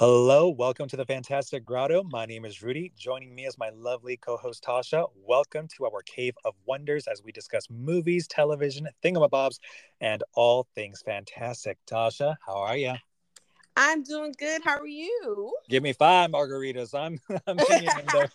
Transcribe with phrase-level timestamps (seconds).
[0.00, 2.02] Hello, welcome to the Fantastic Grotto.
[2.04, 2.90] My name is Rudy.
[2.96, 5.06] Joining me is my lovely co host Tasha.
[5.14, 9.58] Welcome to our Cave of Wonders as we discuss movies, television, thingamabobs,
[10.00, 11.76] and all things fantastic.
[11.84, 12.94] Tasha, how are you?
[13.76, 14.62] I'm doing good.
[14.64, 15.52] How are you?
[15.68, 16.98] Give me five margaritas.
[16.98, 18.30] I'm, I'm hanging in there.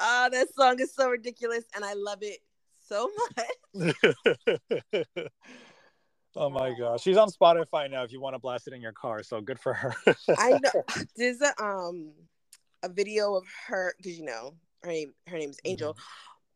[0.00, 2.40] oh, that song is so ridiculous, and I love it
[2.88, 3.94] so much.
[6.36, 8.02] Oh my gosh, she's on Spotify now.
[8.02, 9.94] If you want to blast it in your car, so good for her.
[10.36, 10.84] I know.
[11.16, 12.12] There's a um
[12.82, 15.96] a video of her because you know her name her name's Angel,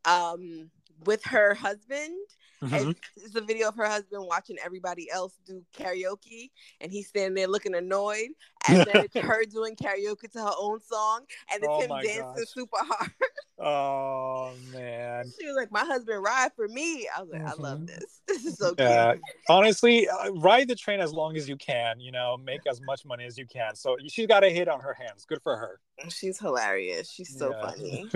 [0.05, 0.33] mm-hmm.
[0.33, 0.71] um
[1.05, 2.13] with her husband
[2.61, 2.91] Mm-hmm.
[3.15, 7.47] it's a video of her husband watching everybody else do karaoke, and he's standing there
[7.47, 8.29] looking annoyed.
[8.67, 12.21] And then it's her doing karaoke to her own song, and it's oh him dancing
[12.21, 12.47] gosh.
[12.47, 13.11] super hard.
[13.59, 15.25] oh man!
[15.39, 17.49] She was like, "My husband ride for me." I was like, mm-hmm.
[17.49, 17.85] "I love mm-hmm.
[17.87, 18.21] this.
[18.27, 19.13] This is so yeah.
[19.13, 19.23] Cute.
[19.49, 21.99] Honestly, uh, ride the train as long as you can.
[21.99, 23.75] You know, make as much money as you can.
[23.75, 25.25] So she's got a hit on her hands.
[25.25, 25.79] Good for her.
[26.09, 27.11] She's hilarious.
[27.11, 27.61] She's so yeah.
[27.61, 28.09] funny.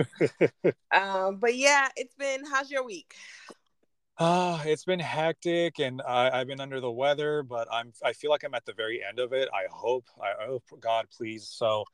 [0.92, 2.44] um, but yeah, it's been.
[2.46, 3.14] How's your week?
[4.18, 8.14] Ah, uh, it's been hectic and I, have been under the weather, but I'm I
[8.14, 9.48] feel like I'm at the very end of it.
[9.52, 10.06] I hope.
[10.20, 11.46] I hope God please.
[11.46, 11.84] So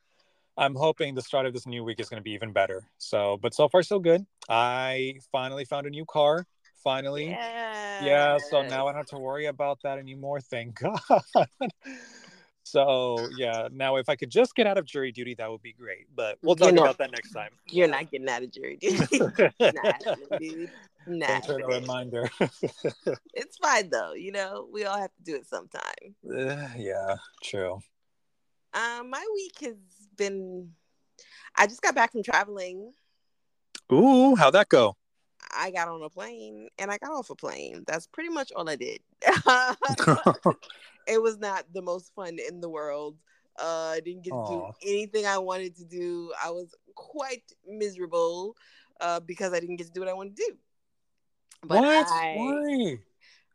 [0.56, 2.84] I'm hoping the start of this new week is going to be even better.
[2.98, 4.24] So, but so far so good.
[4.48, 6.46] I finally found a new car.
[6.84, 7.30] Finally.
[7.30, 8.02] Yes.
[8.04, 8.38] Yeah.
[8.50, 10.40] So now I don't have to worry about that anymore.
[10.40, 11.00] Thank God.
[12.64, 15.72] So yeah, now if I could just get out of jury duty, that would be
[15.72, 16.06] great.
[16.14, 17.50] But we'll talk about that next time.
[17.68, 19.18] You're not getting out of jury duty.
[19.60, 19.92] nah,
[20.38, 20.70] dude.
[21.06, 22.28] Nah, for reminder.
[23.34, 24.12] it's fine though.
[24.12, 26.14] You know, we all have to do it sometime.
[26.24, 27.80] Uh, yeah, true.
[28.74, 29.76] Um, my week has
[30.16, 30.70] been.
[31.56, 32.92] I just got back from traveling.
[33.92, 34.96] Ooh, how'd that go?
[35.54, 37.84] I got on a plane and I got off a plane.
[37.86, 39.00] That's pretty much all I did.
[41.06, 43.16] it was not the most fun in the world.
[43.58, 46.32] Uh, I didn't get to do anything I wanted to do.
[46.42, 48.56] I was quite miserable
[49.00, 50.56] uh, because I didn't get to do what I wanted to do.
[51.62, 52.06] But what?
[52.08, 52.98] I, Why?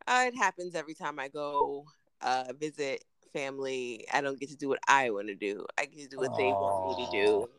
[0.06, 1.84] Uh, it happens every time I go
[2.22, 4.06] uh, visit family.
[4.12, 5.66] I don't get to do what I want to do.
[5.78, 6.36] I get to do what Aww.
[6.36, 7.50] they want me to do.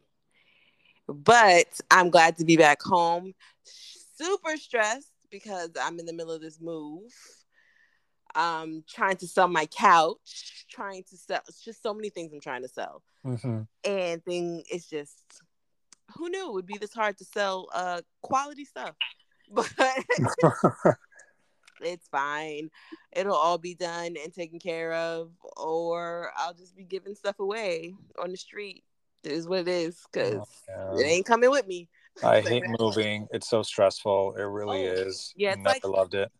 [1.07, 3.33] But I'm glad to be back home.
[3.63, 7.11] Super stressed because I'm in the middle of this move
[8.35, 12.39] um trying to sell my couch trying to sell it's just so many things i'm
[12.39, 13.61] trying to sell mm-hmm.
[13.83, 15.23] and thing it's just
[16.15, 18.95] who knew it would be this hard to sell uh quality stuff
[19.53, 19.69] but
[21.81, 22.69] it's fine.
[23.11, 27.95] It'll all be done and taken care of or i'll just be giving stuff away
[28.21, 28.83] on the street.
[29.23, 31.89] It is what it is because oh, it ain't coming with me.
[32.23, 33.27] I hate moving.
[33.31, 34.35] It's so stressful.
[34.37, 35.33] It really oh, is.
[35.35, 36.31] yeah never like, loved it.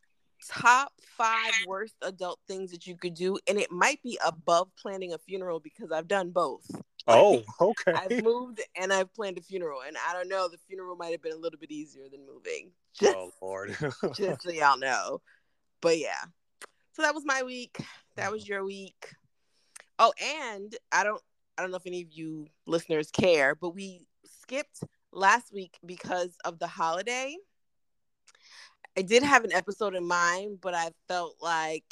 [0.48, 5.14] top five worst adult things that you could do, and it might be above planning
[5.14, 6.70] a funeral because I've done both.
[7.10, 7.94] Oh, okay.
[7.94, 11.22] I've moved and I've planned a funeral, and I don't know, the funeral might have
[11.22, 12.72] been a little bit easier than moving.
[13.00, 13.78] Just, oh Lord,
[14.16, 15.22] just so y'all know.
[15.80, 16.24] But yeah,
[16.92, 17.78] so that was my week.
[18.16, 19.14] That was your week.
[20.00, 21.22] Oh, and I don't,
[21.58, 24.84] I don't know if any of you listeners care, but we skipped
[25.14, 27.38] last week because of the holiday.
[28.98, 31.86] I did have an episode in mind, but I felt like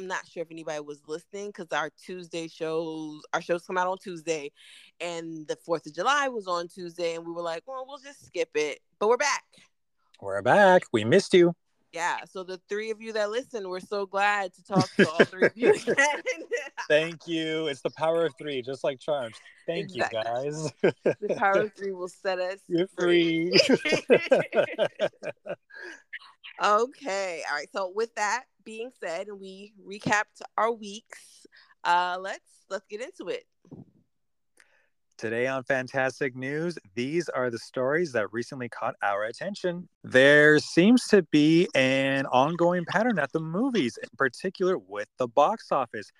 [0.00, 3.86] I'm not sure if anybody was listening because our Tuesday shows, our shows come out
[3.86, 4.50] on Tuesday,
[4.98, 8.24] and the Fourth of July was on Tuesday, and we were like, well, we'll just
[8.24, 8.80] skip it.
[8.98, 9.44] But we're back.
[10.18, 10.84] We're back.
[10.90, 11.54] We missed you.
[11.92, 12.24] Yeah.
[12.24, 15.48] So the three of you that listen, we're so glad to talk to all three
[15.48, 16.22] of you again.
[16.88, 17.66] Thank you.
[17.66, 19.36] It's the power of three, just like charms.
[19.66, 20.18] Thank exactly.
[20.18, 20.72] you, guys.
[21.20, 23.52] the power of three will set us You're free.
[23.58, 23.76] free.
[26.62, 27.42] Okay.
[27.48, 27.68] All right.
[27.72, 31.46] So with that being said, and we recapped our weeks,
[31.84, 33.44] uh, let's let's get into it.
[35.16, 39.86] Today on Fantastic News, these are the stories that recently caught our attention.
[40.02, 45.72] There seems to be an ongoing pattern at the movies, in particular with the box
[45.72, 46.10] office.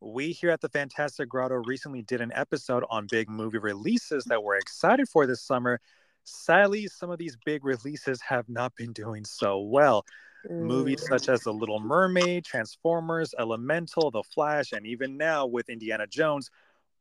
[0.00, 4.44] We here at the Fantastic Grotto recently did an episode on big movie releases that
[4.44, 5.80] we're excited for this summer,
[6.24, 10.04] sadly, some of these big releases have not been doing so well.
[10.50, 10.60] Mm.
[10.60, 16.06] Movies such as The Little Mermaid, Transformers, Elemental, The Flash, and even now with Indiana
[16.06, 16.50] Jones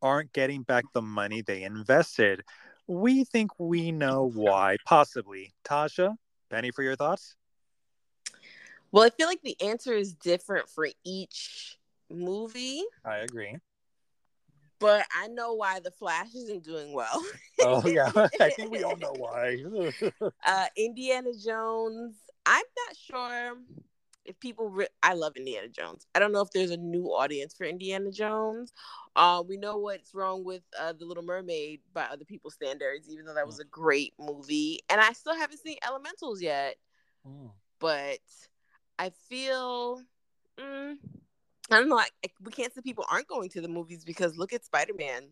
[0.01, 2.43] aren't getting back the money they invested.
[2.87, 5.53] We think we know why, possibly.
[5.63, 6.15] Tasha,
[6.49, 7.35] Penny, for your thoughts?
[8.91, 11.79] Well, I feel like the answer is different for each
[12.09, 12.83] movie.
[13.05, 13.57] I agree
[14.83, 17.24] but I know why the Flash isn't doing well.
[17.62, 19.63] oh yeah, I think we all know why.
[20.45, 22.15] uh, Indiana Jones.
[22.45, 23.57] I'm not sure
[24.25, 26.06] if people, re- I love Indiana Jones.
[26.13, 28.74] I don't know if there's a new audience for Indiana Jones.
[29.15, 33.25] Uh, we know what's wrong with uh, the Little Mermaid by other people's standards, even
[33.25, 36.75] though that was a great movie, and I still haven't seen Elementals yet.
[37.25, 37.51] Mm.
[37.80, 38.19] But
[39.00, 40.01] I feel,
[40.59, 40.95] mm,
[41.71, 42.00] I don't know.
[42.00, 42.07] I,
[42.44, 45.24] we can't say people aren't going to the movies because look at Spider Man.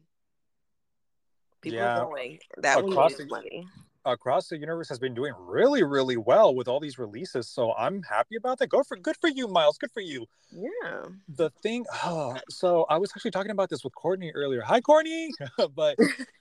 [1.62, 2.00] People yeah.
[2.00, 2.40] are going.
[2.58, 3.68] That Across one money
[4.06, 7.48] across the universe has been doing really, really well with all these releases.
[7.48, 8.68] So I'm happy about that.
[8.68, 9.78] Go for good for you, Miles.
[9.78, 10.26] Good for you.
[10.52, 11.06] Yeah.
[11.30, 14.62] The thing, oh, so I was actually talking about this with Courtney earlier.
[14.62, 15.32] Hi, Courtney.
[15.76, 15.98] but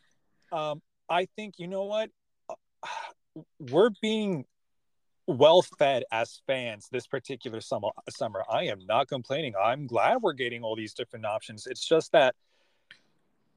[0.52, 2.10] um, I think you know what,
[2.48, 2.54] uh,
[3.58, 4.44] we're being
[5.30, 7.88] well fed as fans this particular summer.
[8.08, 9.54] Summer, I am not complaining.
[9.60, 11.66] I'm glad we're getting all these different options.
[11.66, 12.34] It's just that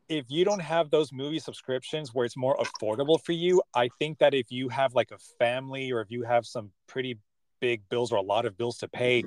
[0.10, 4.20] if you don't have those movie subscriptions where it's more affordable for you, I think
[4.20, 7.18] that if you have like a family or if you have some pretty
[7.60, 9.24] big bills or a lot of bills to pay,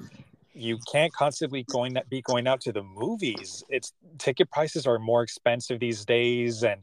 [0.53, 3.65] you can't constantly going be going out to the movies.
[3.69, 6.83] It's ticket prices are more expensive these days and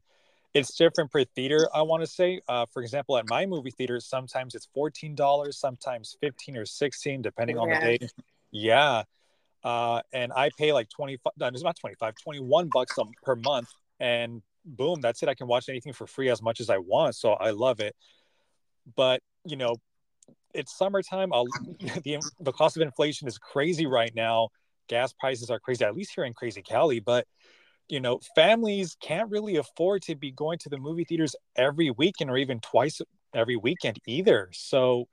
[0.54, 1.68] it's different per theater.
[1.74, 5.58] I want to say, uh, for example, at my movie theater, sometimes it's fourteen dollars,
[5.58, 8.00] sometimes fifteen or sixteen, depending on the day.
[8.52, 9.04] Yeah,
[9.64, 11.34] uh, and I pay like twenty five.
[11.38, 13.70] No, it's not 25, 21 bucks per month
[14.00, 15.30] and boom, that's it.
[15.30, 17.16] I can watch anything for free as much as I want.
[17.16, 17.96] So I love it.
[18.96, 19.78] But, you know,
[20.54, 21.34] it's summertime.
[21.34, 21.46] I'll,
[21.80, 24.50] the, the cost of inflation is crazy right now.
[24.88, 27.00] Gas prices are crazy, at least here in Crazy Cali.
[27.00, 27.26] But,
[27.90, 32.30] you know, families can't really afford to be going to the movie theaters every weekend
[32.30, 33.02] or even twice
[33.34, 34.50] every weekend either.
[34.54, 35.08] So,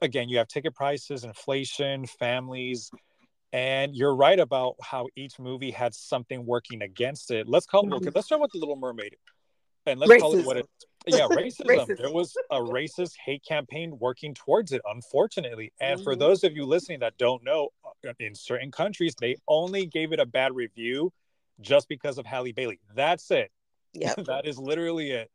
[0.00, 2.90] again, you have ticket prices, inflation, families
[3.52, 7.48] and you're right about how each movie had something working against it.
[7.48, 7.92] Let's call it.
[7.94, 8.12] Okay, mm-hmm.
[8.14, 9.16] let's start with the Little Mermaid,
[9.86, 10.20] and let's racism.
[10.20, 10.68] call it what it.
[11.06, 11.66] Yeah, racism.
[11.66, 11.98] racism.
[11.98, 15.72] There was a racist hate campaign working towards it, unfortunately.
[15.80, 16.04] And mm-hmm.
[16.04, 17.70] for those of you listening that don't know,
[18.18, 21.12] in certain countries they only gave it a bad review
[21.60, 22.80] just because of Halle Bailey.
[22.94, 23.50] That's it.
[23.92, 25.30] Yeah, that is literally it.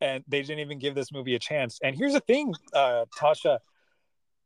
[0.00, 1.78] And they didn't even give this movie a chance.
[1.82, 3.58] And here's the thing, uh, Tasha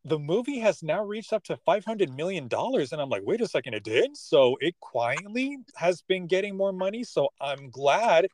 [0.04, 3.48] the movie has now reached up to 500 million dollars and i'm like wait a
[3.48, 8.26] second it did so it quietly has been getting more money so i'm glad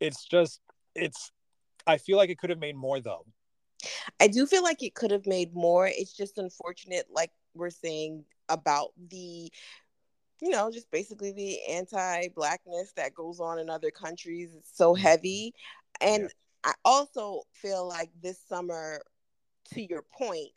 [0.00, 0.60] it's just
[0.94, 1.32] it's
[1.86, 3.24] i feel like it could have made more though
[4.20, 8.24] i do feel like it could have made more it's just unfortunate like we're saying
[8.48, 9.50] about the
[10.40, 15.02] you know just basically the anti-blackness that goes on in other countries it's so mm-hmm.
[15.02, 15.54] heavy
[16.00, 16.28] and yeah.
[16.70, 19.00] i also feel like this summer
[19.72, 20.50] to your point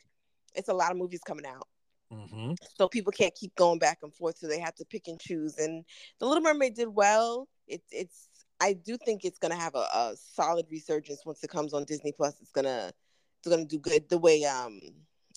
[0.54, 1.66] it's a lot of movies coming out.
[2.12, 2.52] Mm-hmm.
[2.76, 5.56] So people can't keep going back and forth, so they have to pick and choose.
[5.58, 5.84] And
[6.18, 7.48] The Little Mermaid did well.
[7.66, 8.28] It's it's
[8.60, 12.12] I do think it's gonna have a, a solid resurgence once it comes on Disney
[12.12, 12.34] Plus.
[12.40, 12.92] It's gonna
[13.38, 14.80] it's gonna do good the way um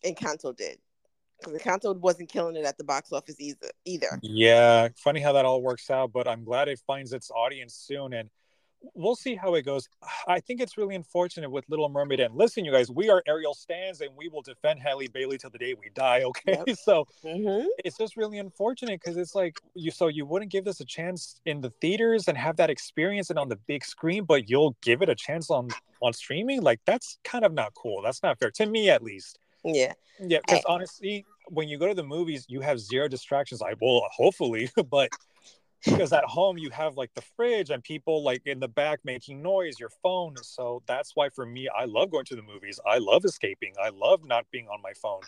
[0.05, 0.77] Encanto did.
[1.39, 4.19] Because Encanto wasn't killing it at the box office either either.
[4.21, 8.13] Yeah, funny how that all works out, but I'm glad it finds its audience soon
[8.13, 8.29] and
[8.93, 9.87] we'll see how it goes.
[10.27, 12.19] I think it's really unfortunate with Little Mermaid.
[12.19, 15.49] And listen, you guys, we are Ariel stands, and we will defend Halle Bailey till
[15.49, 16.23] the day we die.
[16.35, 16.77] Okay, yep.
[16.77, 17.67] so mm-hmm.
[17.83, 19.91] it's just really unfortunate because it's like you.
[19.91, 23.37] So you wouldn't give this a chance in the theaters and have that experience and
[23.37, 25.69] on the big screen, but you'll give it a chance on
[26.01, 26.61] on streaming.
[26.61, 28.01] Like that's kind of not cool.
[28.01, 29.37] That's not fair to me, at least.
[29.65, 29.93] Yeah.
[30.19, 30.39] Yeah.
[30.47, 33.61] Because honestly, when you go to the movies, you have zero distractions.
[33.61, 35.11] I will hopefully, but
[35.85, 39.41] because at home you have like the fridge and people like in the back making
[39.41, 42.97] noise your phone so that's why for me i love going to the movies i
[42.97, 45.21] love escaping i love not being on my phone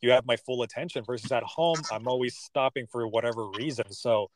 [0.00, 4.28] you have my full attention versus at home i'm always stopping for whatever reason so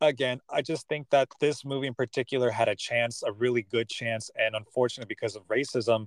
[0.00, 3.88] again i just think that this movie in particular had a chance a really good
[3.88, 6.06] chance and unfortunately because of racism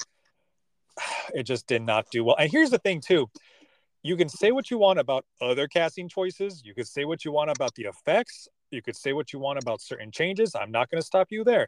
[1.34, 3.30] it just did not do well and here's the thing too
[4.04, 7.32] you can say what you want about other casting choices you can say what you
[7.32, 10.56] want about the effects you could say what you want about certain changes.
[10.56, 11.68] I'm not going to stop you there.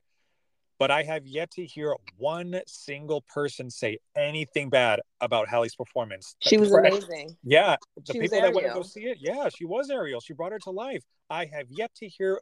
[0.80, 6.36] But I have yet to hear one single person say anything bad about Halle's performance.
[6.40, 7.38] She was amazing.
[7.44, 7.76] Yeah.
[8.06, 10.20] The she people that went to go see it, yeah, she was Ariel.
[10.20, 11.04] She brought her to life.
[11.30, 12.40] I have yet to hear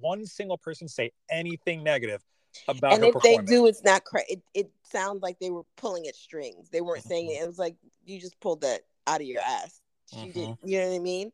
[0.00, 2.22] one single person say anything negative
[2.68, 6.06] about and if they do it's not cra- it, it sounds like they were pulling
[6.06, 9.26] at strings they weren't saying it it was like you just pulled that out of
[9.26, 9.80] your ass
[10.10, 10.32] she mm-hmm.
[10.32, 11.32] did you know what i mean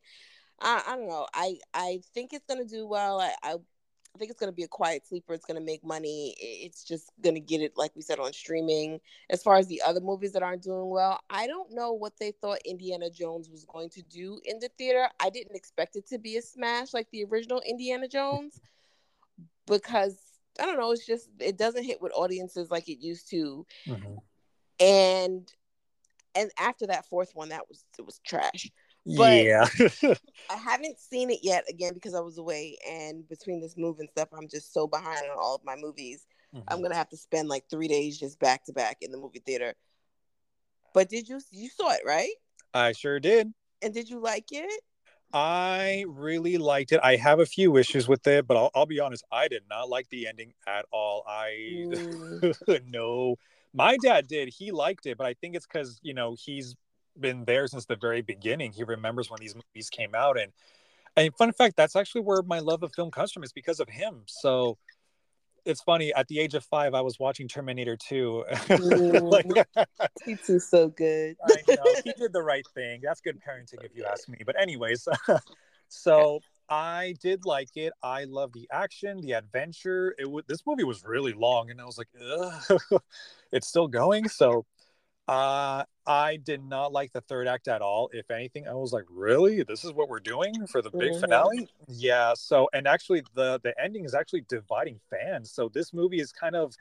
[0.60, 1.26] I, I don't know.
[1.32, 3.20] I I think it's gonna do well.
[3.20, 3.54] I, I
[4.14, 5.34] I think it's going to be a quiet sleeper.
[5.34, 6.34] It's going to make money.
[6.40, 9.00] It's just going to get it, like we said, on streaming.
[9.30, 12.32] As far as the other movies that aren't doing well, I don't know what they
[12.32, 15.08] thought Indiana Jones was going to do in the theater.
[15.20, 18.60] I didn't expect it to be a smash like the original Indiana Jones
[19.68, 20.18] because
[20.58, 20.90] I don't know.
[20.92, 23.66] It's just, it doesn't hit with audiences like it used to.
[23.86, 24.14] Mm-hmm.
[24.80, 25.52] And
[26.34, 28.70] and after that fourth one, that was it was trash.
[29.06, 29.66] But yeah.
[30.50, 34.08] I haven't seen it yet again because I was away, and between this move and
[34.10, 36.26] stuff, I'm just so behind on all of my movies.
[36.54, 36.64] Mhm.
[36.68, 39.42] I'm gonna have to spend like three days just back to back in the movie
[39.44, 39.74] theater.
[40.92, 42.34] But did you you saw it right?
[42.74, 43.52] I sure did.
[43.82, 44.82] And did you like it?
[45.32, 47.00] I really liked it.
[47.02, 49.24] I have a few issues with it, but I'll, I'll be honest.
[49.30, 51.24] I did not like the ending at all.
[51.28, 51.86] I
[52.88, 53.36] no,
[53.72, 54.48] my dad did.
[54.48, 56.74] He liked it, but I think it's because you know he's
[57.18, 58.72] been there since the very beginning.
[58.72, 60.52] He remembers when these movies came out, and
[61.16, 63.44] and fun fact, that's actually where my love of film comes from.
[63.44, 64.22] Is because of him.
[64.26, 64.78] So
[65.64, 66.12] it's funny.
[66.14, 68.44] At the age of five, I was watching Terminator Two.
[68.68, 69.46] like,
[70.26, 71.36] T2's so good.
[71.44, 73.00] I know he did the right thing.
[73.02, 74.38] That's good parenting, if you ask me.
[74.44, 75.06] But anyways,
[75.88, 77.92] so I did like it.
[78.02, 80.14] I love the action, the adventure.
[80.18, 83.02] It was this movie was really long, and I was like, Ugh.
[83.52, 84.28] it's still going.
[84.28, 84.66] So,
[85.28, 88.10] uh, I did not like the third act at all.
[88.12, 91.20] If anything, I was like, really, this is what we're doing for the big Mhm.
[91.20, 91.68] finale?
[91.88, 92.34] Yeah.
[92.34, 95.50] So, and actually, the the ending is actually dividing fans.
[95.50, 96.74] So this movie is kind of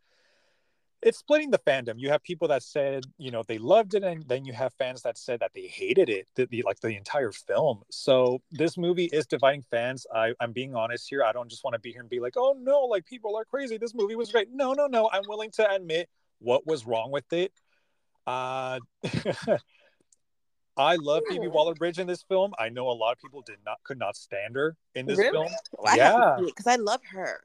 [1.02, 1.98] it's splitting the fandom.
[1.98, 5.02] You have people that said, you know, they loved it, and then you have fans
[5.04, 7.84] that said that they hated it, the, the like the entire film.
[7.90, 10.06] So this movie is dividing fans.
[10.14, 11.24] I, I'm being honest here.
[11.24, 13.46] I don't just want to be here and be like, oh no, like people are
[13.46, 13.78] crazy.
[13.78, 14.50] This movie was great.
[14.52, 15.10] No, no, no.
[15.14, 16.10] I'm willing to admit
[16.40, 17.54] what was wrong with it.
[18.28, 18.80] Uh,
[20.78, 21.52] I love Phoebe Hmm.
[21.52, 22.54] Waller-Bridge in this film.
[22.58, 25.32] I know a lot of people did not could not stand her in this Really?
[25.32, 25.52] film.
[25.78, 26.38] Well, Yeah.
[26.46, 27.42] because I love her.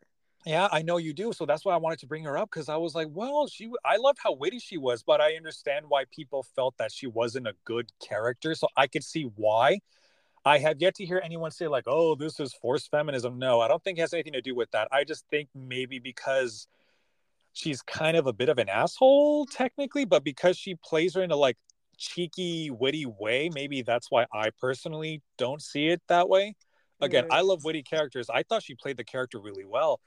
[0.46, 1.32] Yeah, I know you do.
[1.32, 3.70] So that's why I wanted to bring her up because I was like, well, she.
[3.84, 7.48] I loved how witty she was, but I understand why people felt that she wasn't
[7.48, 8.54] a good character.
[8.54, 9.80] So I could see why.
[10.44, 13.68] I have yet to hear anyone say like, "Oh, this is forced feminism." No, I
[13.68, 14.88] don't think it has anything to do with that.
[14.92, 16.68] I just think maybe because
[17.54, 21.30] she's kind of a bit of an asshole technically, but because she plays her in
[21.30, 21.56] a like
[21.96, 26.56] cheeky, witty way, maybe that's why I personally don't see it that way.
[27.00, 27.26] Again.
[27.30, 28.28] I love witty characters.
[28.30, 30.00] I thought she played the character really well.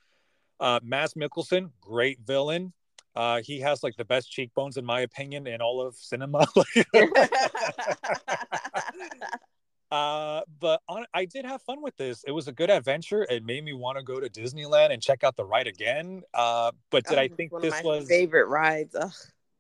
[0.60, 2.74] Uh, Mads Mikkelsen, great villain.
[3.16, 6.48] Uh, he has like the best cheekbones in my opinion in all of cinema.
[9.92, 12.24] uh, but on, I did have fun with this.
[12.26, 13.26] It was a good adventure.
[13.30, 16.24] It made me want to go to Disneyland and check out the ride again.
[16.34, 18.08] Uh, but did Oh, I think this was?
[18.08, 18.96] favorite rides?
[18.96, 19.12] Ugh.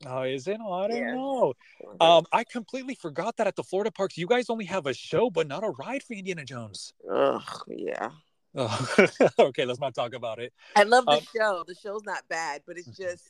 [0.05, 0.59] Oh, is it?
[0.63, 1.15] Oh, I don't Yeah.
[1.15, 1.53] know.
[1.99, 5.29] Um, I completely forgot that at the Florida parks, you guys only have a show,
[5.31, 6.93] but not a ride for Indiana Jones.
[7.09, 8.11] Ugh, yeah.
[8.55, 8.95] Oh,
[9.39, 10.53] okay, let's not talk about it.
[10.75, 11.63] I love the Um, show.
[11.67, 13.23] The show's not bad, but it's just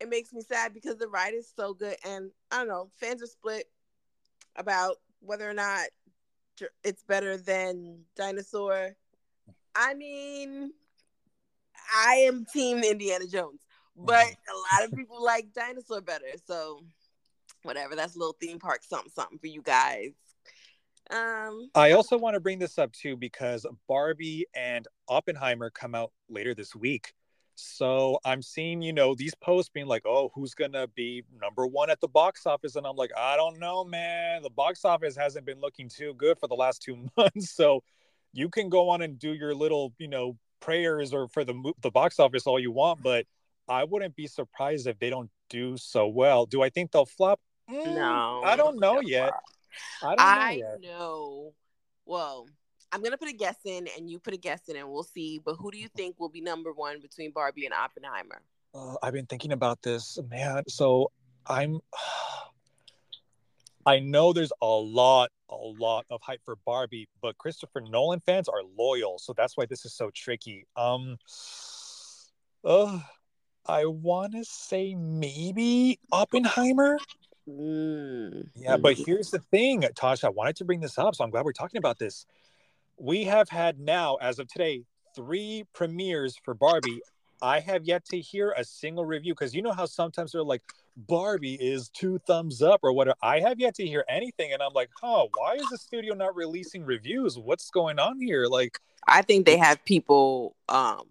[0.00, 2.90] it makes me sad because the ride is so good, and I don't know.
[2.98, 3.70] Fans are split
[4.56, 5.86] about whether or not
[6.84, 8.94] it's better than Dinosaur.
[9.74, 10.72] I mean,
[11.94, 13.60] I am Team Indiana Jones,
[13.96, 16.26] but a lot of people like Dinosaur better.
[16.46, 16.80] So,
[17.62, 17.96] whatever.
[17.96, 20.12] That's a little theme park something something for you guys.
[21.10, 26.12] Um, I also want to bring this up too because Barbie and Oppenheimer come out
[26.28, 27.12] later this week.
[27.54, 31.66] So I'm seeing, you know, these posts being like, oh, who's going to be number
[31.66, 32.76] one at the box office?
[32.76, 34.42] And I'm like, I don't know, man.
[34.42, 37.50] The box office hasn't been looking too good for the last two months.
[37.50, 37.82] So
[38.32, 41.90] you can go on and do your little, you know, prayers or for the, the
[41.90, 43.02] box office all you want.
[43.02, 43.26] But
[43.68, 46.46] I wouldn't be surprised if they don't do so well.
[46.46, 47.40] Do I think they'll flop?
[47.70, 49.30] Mm, no, I don't know yet.
[49.30, 49.42] flop.
[50.02, 50.80] I don't know I yet.
[50.80, 51.52] know.
[52.04, 52.46] Well,
[52.92, 55.40] I'm gonna put a guess in, and you put a guess in, and we'll see.
[55.42, 58.42] But who do you think will be number one between Barbie and Oppenheimer?
[58.74, 60.64] Uh, I've been thinking about this, man.
[60.68, 61.10] So
[61.46, 61.80] I'm,
[63.86, 68.48] I know there's a lot, a lot of hype for Barbie, but Christopher Nolan fans
[68.48, 70.66] are loyal, so that's why this is so tricky.
[70.76, 71.16] Um,
[72.64, 73.00] uh,
[73.66, 76.98] I want to say maybe Oppenheimer.
[77.48, 78.48] Mm.
[78.54, 80.24] Yeah, but here's the thing, Tasha.
[80.24, 82.26] I wanted to bring this up, so I'm glad we're talking about this.
[82.98, 84.84] We have had now, as of today,
[85.16, 87.02] three premieres for Barbie.
[87.40, 90.62] I have yet to hear a single review because you know how sometimes they're like,
[90.96, 93.16] Barbie is two thumbs up or whatever.
[93.22, 96.36] I have yet to hear anything, and I'm like, huh, why is the studio not
[96.36, 97.38] releasing reviews?
[97.38, 98.46] What's going on here?
[98.46, 101.02] Like, I think they have people um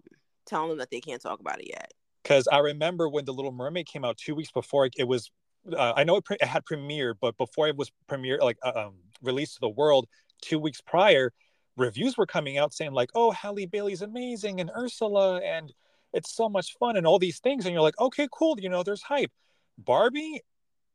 [0.46, 1.92] telling them that they can't talk about it yet.
[2.22, 5.30] because I remember when The Little Mermaid came out two weeks before it, was.
[5.70, 8.72] Uh, I know it, pre- it had premiered, but before it was premiere, like uh,
[8.74, 10.08] um, released to the world,
[10.40, 11.32] two weeks prior,
[11.76, 15.72] reviews were coming out saying like, "Oh, Halle Bailey's amazing and Ursula, and
[16.12, 18.82] it's so much fun and all these things," and you're like, "Okay, cool," you know,
[18.82, 19.32] there's hype.
[19.78, 20.42] Barbie,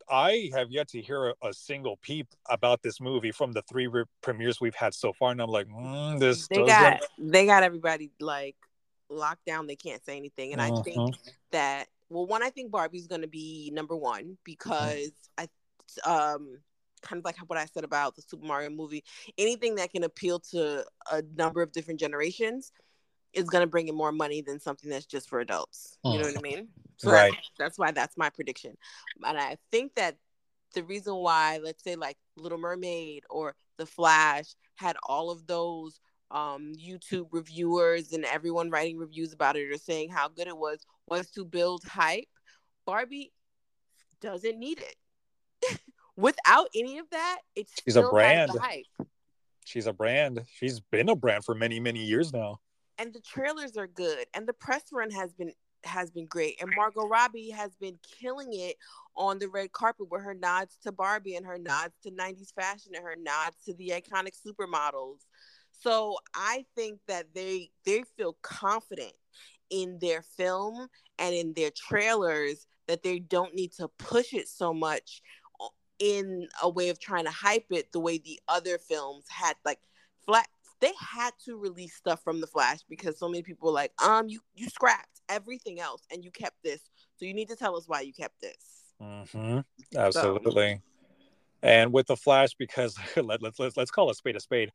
[0.10, 3.88] I have yet to hear a, a single peep about this movie from the three
[3.88, 7.46] re- premieres we've had so far, and I'm like, mm, "This They doesn't." got they
[7.46, 8.56] got everybody like
[9.10, 9.68] locked down.
[9.68, 10.84] They can't say anything, and I Mhm.
[10.84, 11.16] think
[11.52, 15.48] that well, one, I think Barbie's gonna be number one because I
[16.06, 16.60] um
[17.02, 19.04] kind of like what I said about the Super Mario movie,
[19.38, 22.72] anything that can appeal to a number of different generations
[23.34, 25.98] is going to bring in more money than something that's just for adults.
[26.04, 26.70] You know what I mean?
[26.98, 27.32] So Right.
[27.32, 28.76] That's, that's why that's my prediction.
[29.26, 30.18] And I think that
[30.74, 36.00] the reason why, let's say, like Little Mermaid or The Flash had all of those
[36.32, 40.86] um, YouTube reviewers and everyone writing reviews about it or saying how good it was,
[41.08, 42.28] was to build hype.
[42.86, 43.32] Barbie
[44.22, 44.96] doesn't need it.
[46.18, 48.52] Without any of that, it's She's a brand.
[49.66, 50.42] She's a brand.
[50.52, 52.60] She's been a brand for many, many years now.
[52.98, 55.52] and the trailers are good and the press run has been
[55.84, 58.76] has been great and margot robbie has been killing it
[59.16, 62.94] on the red carpet with her nods to barbie and her nods to 90s fashion
[62.96, 65.20] and her nods to the iconic supermodels
[65.72, 69.14] so i think that they they feel confident
[69.70, 70.88] in their film
[71.20, 75.22] and in their trailers that they don't need to push it so much
[76.00, 79.80] in a way of trying to hype it the way the other films had like
[80.26, 80.48] flat
[80.80, 84.28] they had to release stuff from the flash because so many people were like um
[84.30, 86.82] you you scrapped everything else and you kept this
[87.16, 89.60] so you need to tell us why you kept this hmm
[89.96, 90.82] Absolutely.
[91.64, 94.72] And with the Flash, because let, let's let's let's call a spade a spade.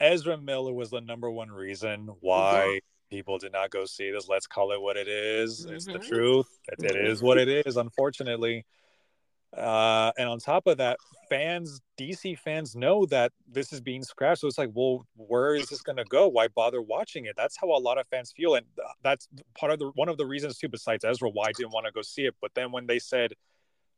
[0.00, 4.28] Ezra Miller was the number one reason why people did not go see this.
[4.28, 5.64] Let's call it what it is.
[5.64, 6.08] It's the Mhm.
[6.08, 6.48] truth.
[6.68, 7.76] It, it is what it is.
[7.76, 8.64] Unfortunately.
[9.56, 10.98] Uh, and on top of that,
[11.28, 14.40] fans, DC fans know that this is being scrapped.
[14.40, 16.28] So it's like, well, where is this going to go?
[16.28, 17.34] Why bother watching it?
[17.36, 18.66] That's how a lot of fans feel, and
[19.02, 20.68] that's part of the one of the reasons too.
[20.68, 22.34] Besides Ezra, why I didn't want to go see it.
[22.40, 23.32] But then when they said,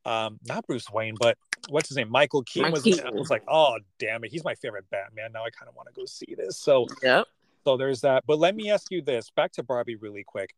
[0.04, 1.36] um, not Bruce Wayne, but
[1.68, 3.18] what's his name, Michael Keaton was, in it, I Keaton.
[3.18, 5.32] was like, oh damn it, he's my favorite Batman.
[5.32, 6.56] Now I kind of want to go see this.
[6.56, 7.22] So yeah.
[7.64, 8.24] so there's that.
[8.26, 10.54] But let me ask you this back to Barbie really quick.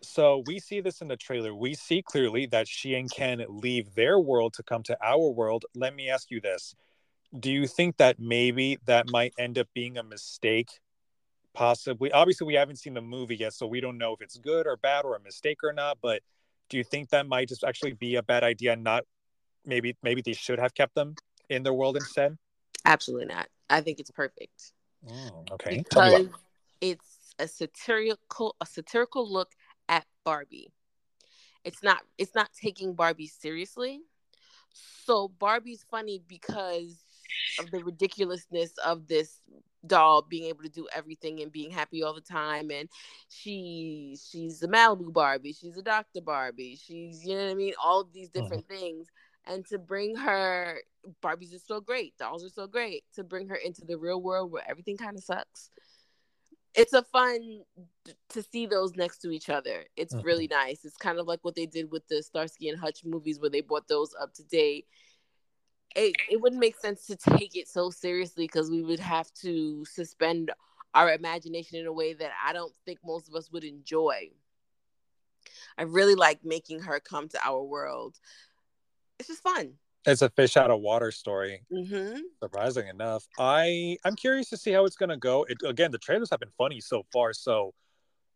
[0.00, 1.54] So we see this in the trailer.
[1.54, 5.64] We see clearly that she and Ken leave their world to come to our world.
[5.74, 6.74] Let me ask you this.
[7.38, 10.68] Do you think that maybe that might end up being a mistake?
[11.52, 12.12] Possibly.
[12.12, 14.76] Obviously, we haven't seen the movie yet, so we don't know if it's good or
[14.76, 15.98] bad or a mistake or not.
[16.00, 16.22] But
[16.68, 18.76] do you think that might just actually be a bad idea?
[18.76, 19.04] Not
[19.66, 21.14] maybe maybe they should have kept them
[21.48, 22.36] in their world instead.
[22.84, 24.72] absolutely not i think it's perfect
[25.06, 25.84] Mm, okay.
[25.90, 26.18] Tell me why.
[26.22, 26.32] because
[26.80, 29.52] it's a satirical a satirical look
[29.88, 30.72] at Barbie.
[31.64, 34.00] It's not it's not taking Barbie seriously.
[35.04, 37.02] So Barbie's funny because
[37.58, 39.40] of the ridiculousness of this
[39.86, 42.88] doll being able to do everything and being happy all the time and
[43.28, 46.20] she she's a Malibu Barbie, she's a Dr.
[46.20, 48.78] Barbie, she's you know what I mean, all of these different mm-hmm.
[48.78, 49.08] things
[49.46, 50.78] and to bring her
[51.22, 53.04] Barbies are so great, dolls are so great.
[53.14, 55.70] To bring her into the real world where everything kind of sucks,
[56.74, 57.64] it's a fun
[58.30, 59.84] to see those next to each other.
[59.96, 60.24] It's Mhm.
[60.24, 60.84] really nice.
[60.84, 63.60] It's kind of like what they did with the Starsky and Hutch movies, where they
[63.60, 64.86] brought those up to date.
[65.96, 69.84] It it wouldn't make sense to take it so seriously because we would have to
[69.86, 70.52] suspend
[70.94, 74.30] our imagination in a way that I don't think most of us would enjoy.
[75.76, 78.18] I really like making her come to our world.
[79.18, 79.78] It's just fun.
[80.06, 81.62] It's a fish out of water story.
[81.72, 82.20] Mm-hmm.
[82.42, 85.44] Surprising enough, I I'm curious to see how it's gonna go.
[85.48, 87.74] It, again, the trailers have been funny so far, so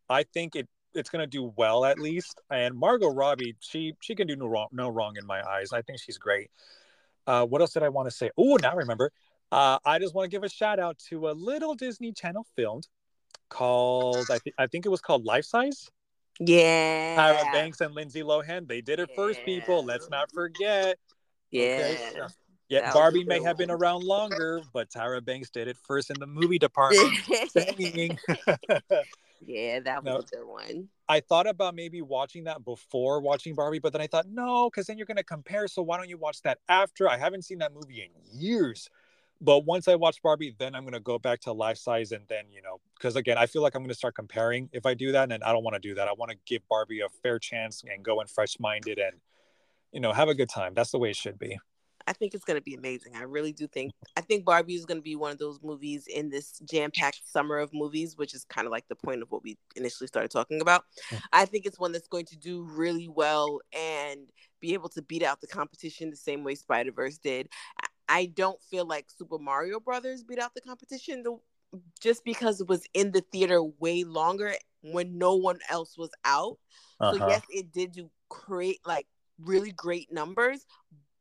[0.09, 2.39] I think it it's gonna do well at least.
[2.51, 5.73] And Margot Robbie, she she can do no wrong no wrong in my eyes.
[5.73, 6.51] I think she's great.
[7.25, 8.29] Uh, what else did I want to say?
[8.37, 9.11] Oh, now I remember.
[9.51, 12.87] Uh, I just want to give a shout out to a little Disney Channel filmed
[13.49, 15.89] called I think I think it was called Life Size.
[16.39, 17.15] Yeah.
[17.17, 18.67] Tyra Banks and Lindsay Lohan.
[18.67, 19.85] They did it first, people.
[19.85, 20.97] Let's not forget.
[21.53, 21.95] Yeah.
[22.19, 26.19] Okay, That Barbie may have been around longer, but Tyra Banks did it first in
[26.19, 27.13] the movie department.
[29.45, 30.19] Yeah, that was No.
[30.19, 30.89] a good one.
[31.09, 34.87] I thought about maybe watching that before watching Barbie, but then I thought, no, because
[34.87, 35.67] then you're going to compare.
[35.67, 37.09] So why don't you watch that after?
[37.09, 38.89] I haven't seen that movie in years.
[39.41, 42.13] But once I watch Barbie, then I'm going to go back to life size.
[42.13, 44.85] And then, you know, because again, I feel like I'm going to start comparing if
[44.85, 45.29] I do that.
[45.29, 46.07] And I don't want to do that.
[46.07, 49.17] I want to give Barbie a fair chance and go in fresh minded and,
[49.93, 50.73] you know, have a good time.
[50.73, 51.57] That's the way it should be.
[52.05, 53.15] I think it's going to be amazing.
[53.15, 53.93] I really do think.
[54.17, 57.57] I think Barbie is going to be one of those movies in this jam-packed summer
[57.57, 60.59] of movies, which is kind of like the point of what we initially started talking
[60.59, 60.83] about.
[61.31, 64.19] I think it's one that's going to do really well and
[64.59, 67.47] be able to beat out the competition the same way Spider Verse did.
[68.09, 71.37] I- don't feel like Super Mario Brothers beat out the competition the,
[72.01, 76.59] just because it was in the theater way longer when no one else was out.
[77.01, 77.27] So Uh-huh.
[77.29, 79.07] yes, it did do create like
[79.45, 80.65] really great numbers,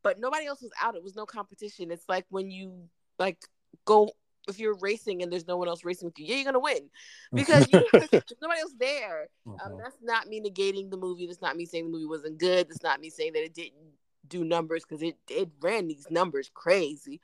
[0.02, 0.96] but nobody else was out.
[0.96, 1.90] It was no competition.
[1.90, 3.38] It's like when you like
[3.85, 4.11] go
[4.48, 6.90] if you're racing and there's no one else racing with you, yeah, you're gonna win
[7.35, 9.28] because you, there's nobody else there.
[9.64, 9.78] Um, Mhm.
[9.78, 11.26] that's not me negating the movie.
[11.26, 12.68] That's not me saying the movie wasn't good.
[12.68, 13.92] That's not me saying that it didn't
[14.28, 17.20] do numbers because it it ran these numbers crazy,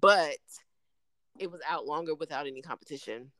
[0.00, 0.36] but
[1.38, 3.32] it was out longer without any competition.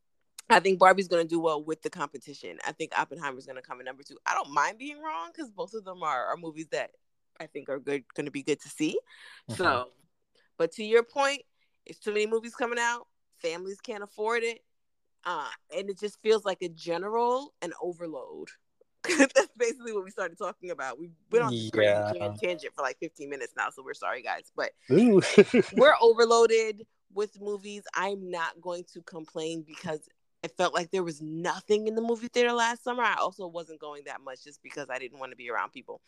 [0.51, 2.59] I think Barbie's going to do well with the competition.
[2.67, 4.19] I think Oppenheimer's going to come in number two.
[4.27, 6.91] I don't mind being wrong because both of them are, are movies that
[7.41, 8.99] I think are good, going to be good to see.
[9.51, 9.63] Mm-hmm.
[9.63, 9.89] So,
[10.59, 11.43] but to your point,
[11.87, 13.07] it's too many movies coming out.
[13.41, 14.61] Families can't afford it,
[15.25, 18.49] uh, and it just feels like a general an overload.
[19.19, 20.99] That's basically what we started talking about.
[20.99, 22.35] We've been on this yeah.
[22.43, 27.83] tangent for like 15 minutes now, so we're sorry, guys, but we're overloaded with movies.
[27.95, 30.07] I'm not going to complain because
[30.43, 33.03] it felt like there was nothing in the movie theater last summer.
[33.03, 36.01] I also wasn't going that much just because I didn't want to be around people.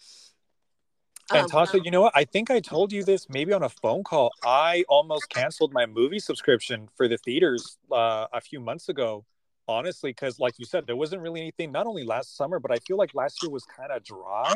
[1.30, 2.12] And um, Tasha, you know what?
[2.16, 4.32] I think I told you this maybe on a phone call.
[4.44, 9.24] I almost canceled my movie subscription for the theaters uh, a few months ago,
[9.68, 11.72] honestly, because like you said, there wasn't really anything.
[11.72, 14.54] Not only last summer, but I feel like last year was kind of dry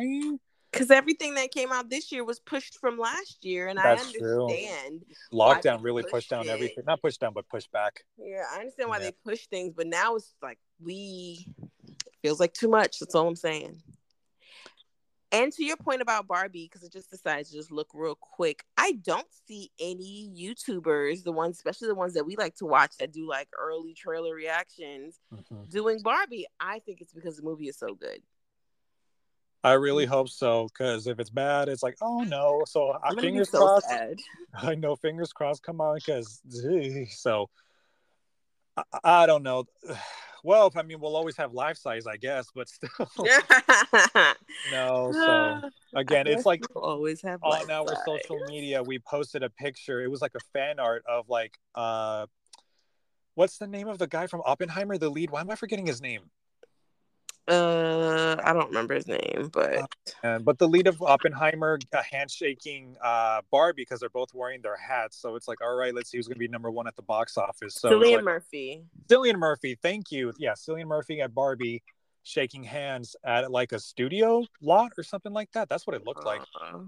[0.77, 4.07] because everything that came out this year was pushed from last year, and That's I
[4.07, 5.05] understand.
[5.07, 5.39] True.
[5.39, 6.51] Lockdown really pushed, pushed down it.
[6.51, 6.85] everything.
[6.87, 8.05] Not pushed down, but pushed back.
[8.19, 9.05] Yeah, I understand why yeah.
[9.05, 11.47] they push things, but now it's like we
[12.23, 12.99] feels like too much.
[12.99, 13.81] That's all I'm saying.
[15.33, 18.63] And to your point about Barbie, because I just decided to just look real quick,
[18.77, 22.97] I don't see any YouTubers, the ones, especially the ones that we like to watch
[22.99, 25.65] that do like early trailer reactions, mm-hmm.
[25.69, 26.47] doing Barbie.
[26.61, 28.21] I think it's because the movie is so good.
[29.67, 32.63] I really hope so because if it's bad, it's like, oh no.
[32.69, 33.89] So I'm fingers so crossed.
[33.89, 34.17] Sad.
[34.55, 35.65] I know fingers crossed.
[35.65, 36.41] Come on, because
[37.11, 37.51] so
[38.77, 39.65] I, I, don't know.
[40.45, 42.89] Well, I mean, we'll always have life size, I guess, but still,
[44.71, 45.11] no.
[45.11, 47.97] So again, it's like we'll always have on our size.
[48.07, 48.81] social media.
[48.81, 50.01] We posted a picture.
[50.05, 52.27] It was like a fan art of like uh,
[53.35, 54.99] what's the name of the guy from Oppenheimer?
[54.99, 55.33] The lead.
[55.33, 56.31] Why am I forgetting his name?
[57.49, 59.89] Uh, I don't remember his name, but
[60.25, 64.77] uh, but the lead of Oppenheimer uh, handshaking uh, Barbie because they're both wearing their
[64.77, 65.17] hats.
[65.19, 67.03] So it's like, all right, let's see who's going to be number one at the
[67.03, 67.75] box office.
[67.75, 68.83] So Cillian like, Murphy.
[69.09, 70.33] Cillian Murphy, thank you.
[70.39, 71.85] Yeah, Cillian Murphy at Barbie
[72.25, 75.69] shaking hands at like a studio lot or something like that.
[75.69, 76.41] That's what it looked like.
[76.41, 76.79] Uh-huh.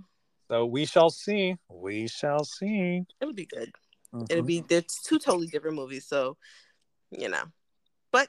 [0.49, 1.57] So we shall see.
[1.71, 3.03] We shall see.
[3.21, 3.71] It'll be good.
[4.13, 4.25] Mm-hmm.
[4.31, 4.61] It'll be.
[4.61, 6.37] There's two totally different movies, so
[7.11, 7.45] you know,
[8.11, 8.29] but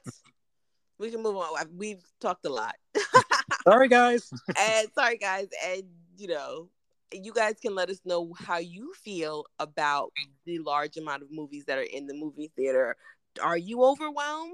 [0.99, 1.49] we can move on.
[1.75, 2.75] We've talked a lot.
[3.63, 4.29] sorry, guys.
[4.57, 5.47] and sorry, guys.
[5.65, 5.83] And,
[6.17, 6.69] you know,
[7.12, 10.12] you guys can let us know how you feel about
[10.45, 12.95] the large amount of movies that are in the movie theater.
[13.41, 14.53] Are you overwhelmed?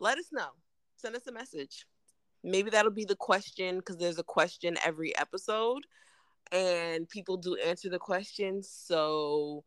[0.00, 0.48] Let us know.
[0.96, 1.86] Send us a message.
[2.42, 5.82] Maybe that'll be the question because there's a question every episode
[6.52, 8.62] and people do answer the question.
[8.62, 9.64] So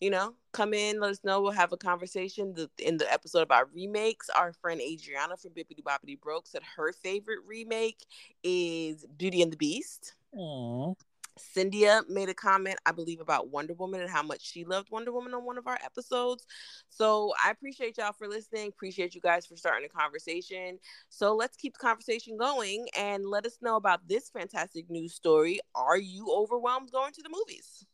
[0.00, 1.40] you know, come in, let us know.
[1.40, 2.54] We'll have a conversation.
[2.54, 6.92] The, in the episode about remakes, our friend Adriana from Bippity Boppity Broke said her
[6.92, 8.04] favorite remake
[8.42, 10.14] is Beauty and the Beast.
[10.34, 10.94] Aww.
[11.38, 15.12] Cynthia made a comment, I believe, about Wonder Woman and how much she loved Wonder
[15.12, 16.46] Woman on one of our episodes.
[16.88, 18.68] So I appreciate y'all for listening.
[18.68, 20.78] Appreciate you guys for starting a conversation.
[21.08, 25.60] So let's keep the conversation going and let us know about this fantastic news story.
[25.74, 27.86] Are you overwhelmed going to the movies?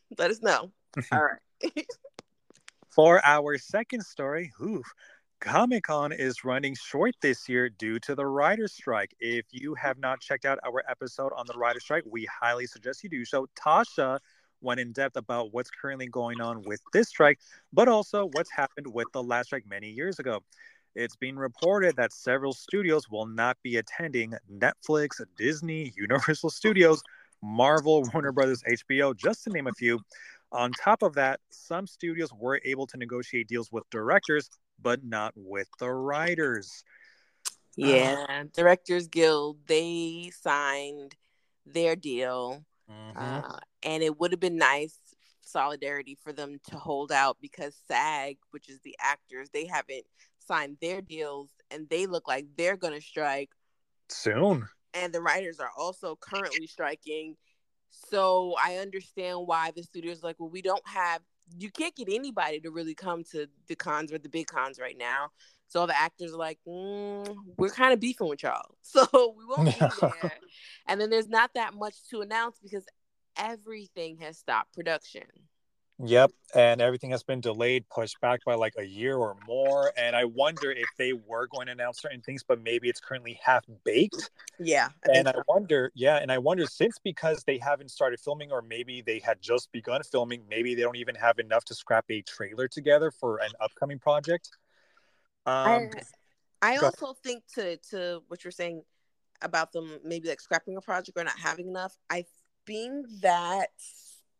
[0.18, 0.72] let us know.
[1.12, 1.86] All right.
[2.90, 4.82] For our second story, ooh,
[5.40, 9.14] Comic Con is running short this year due to the writer's strike.
[9.20, 13.04] If you have not checked out our episode on the writer's strike, we highly suggest
[13.04, 13.46] you do so.
[13.56, 14.18] Tasha
[14.60, 17.38] went in depth about what's currently going on with this strike,
[17.72, 20.40] but also what's happened with the last strike many years ago.
[20.96, 27.02] It's being reported that several studios will not be attending Netflix, Disney, Universal Studios,
[27.42, 30.00] Marvel, Warner Brothers, HBO, just to name a few,
[30.52, 34.48] on top of that, some studios were able to negotiate deals with directors,
[34.80, 36.84] but not with the writers.
[37.76, 41.14] Yeah, uh, Directors Guild, they signed
[41.66, 42.64] their deal.
[42.90, 43.18] Mm-hmm.
[43.18, 44.98] Uh, and it would have been nice
[45.42, 50.04] solidarity for them to hold out because SAG, which is the actors, they haven't
[50.38, 53.50] signed their deals and they look like they're going to strike
[54.08, 54.66] soon.
[54.94, 57.36] And the writers are also currently striking
[57.90, 61.20] so I understand why the studio's like, well, we don't have,
[61.56, 64.96] you can't get anybody to really come to the cons or the big cons right
[64.98, 65.30] now.
[65.68, 68.62] So all the actors are like, mm, we're kind of beefing with y'all.
[68.82, 70.32] So we won't be there.
[70.86, 72.84] And then there's not that much to announce because
[73.36, 75.22] everything has stopped production.
[76.00, 79.92] Yep, and everything has been delayed, pushed back by like a year or more.
[79.96, 83.38] And I wonder if they were going to announce certain things, but maybe it's currently
[83.42, 84.30] half baked.
[84.60, 88.52] Yeah, I and I wonder, yeah, and I wonder since because they haven't started filming,
[88.52, 92.04] or maybe they had just begun filming, maybe they don't even have enough to scrap
[92.10, 94.50] a trailer together for an upcoming project.
[95.46, 95.90] Um,
[96.62, 98.82] I, I also think to to what you're saying
[99.42, 101.96] about them maybe like scrapping a project or not having enough.
[102.08, 102.24] I
[102.64, 103.70] being that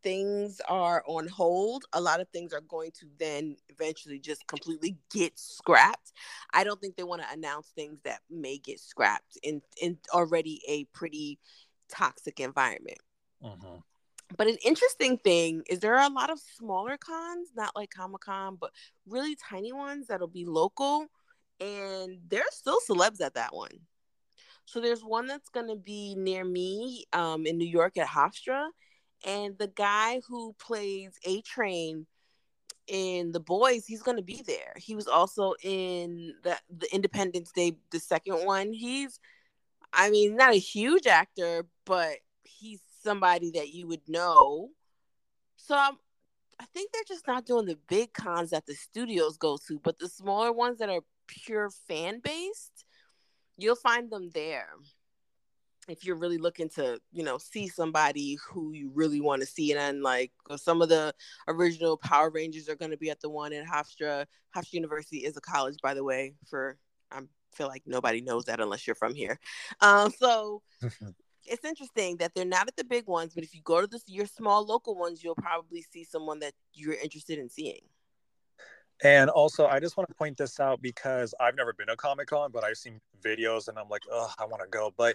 [0.09, 4.97] things are on hold, a lot of things are going to then eventually just completely
[5.13, 6.13] get scrapped.
[6.55, 10.63] I don't think they want to announce things that may get scrapped in in already
[10.67, 11.39] a pretty
[11.91, 12.97] toxic environment.
[13.45, 13.81] Mm-hmm.
[14.35, 18.23] But an interesting thing is there are a lot of smaller cons, not like Comic
[18.23, 18.71] Con, but
[19.07, 21.05] really tiny ones that'll be local,
[21.61, 23.81] and there's still celebs at that one.
[24.65, 28.69] So there's one that's gonna be near me um, in New York at Hofstra,
[29.25, 32.07] and the guy who plays A Train
[32.87, 34.75] in The Boys, he's gonna be there.
[34.77, 38.73] He was also in the the Independence Day, the second one.
[38.73, 39.21] He's,
[39.93, 44.71] I mean, not a huge actor, but he's somebody that you would know.
[45.57, 45.99] So I'm,
[46.61, 49.99] I think they're just not doing the big cons that the studios go to, but
[49.99, 52.85] the smaller ones that are pure fan based,
[53.57, 54.71] you'll find them there.
[55.89, 59.73] If you're really looking to, you know, see somebody who you really want to see,
[59.73, 61.15] and then like some of the
[61.49, 64.27] original Power Rangers are going to be at the one in Hofstra.
[64.55, 66.35] Hofstra University is a college, by the way.
[66.47, 66.77] For
[67.11, 67.21] I
[67.55, 69.39] feel like nobody knows that unless you're from here.
[69.81, 70.63] Um, so
[71.47, 74.01] it's interesting that they're not at the big ones, but if you go to the,
[74.07, 77.81] your small local ones, you'll probably see someone that you're interested in seeing.
[79.05, 82.29] And also, I just want to point this out because I've never been to Comic
[82.29, 84.93] Con, but I've seen videos and I'm like, oh, I want to go.
[84.97, 85.15] But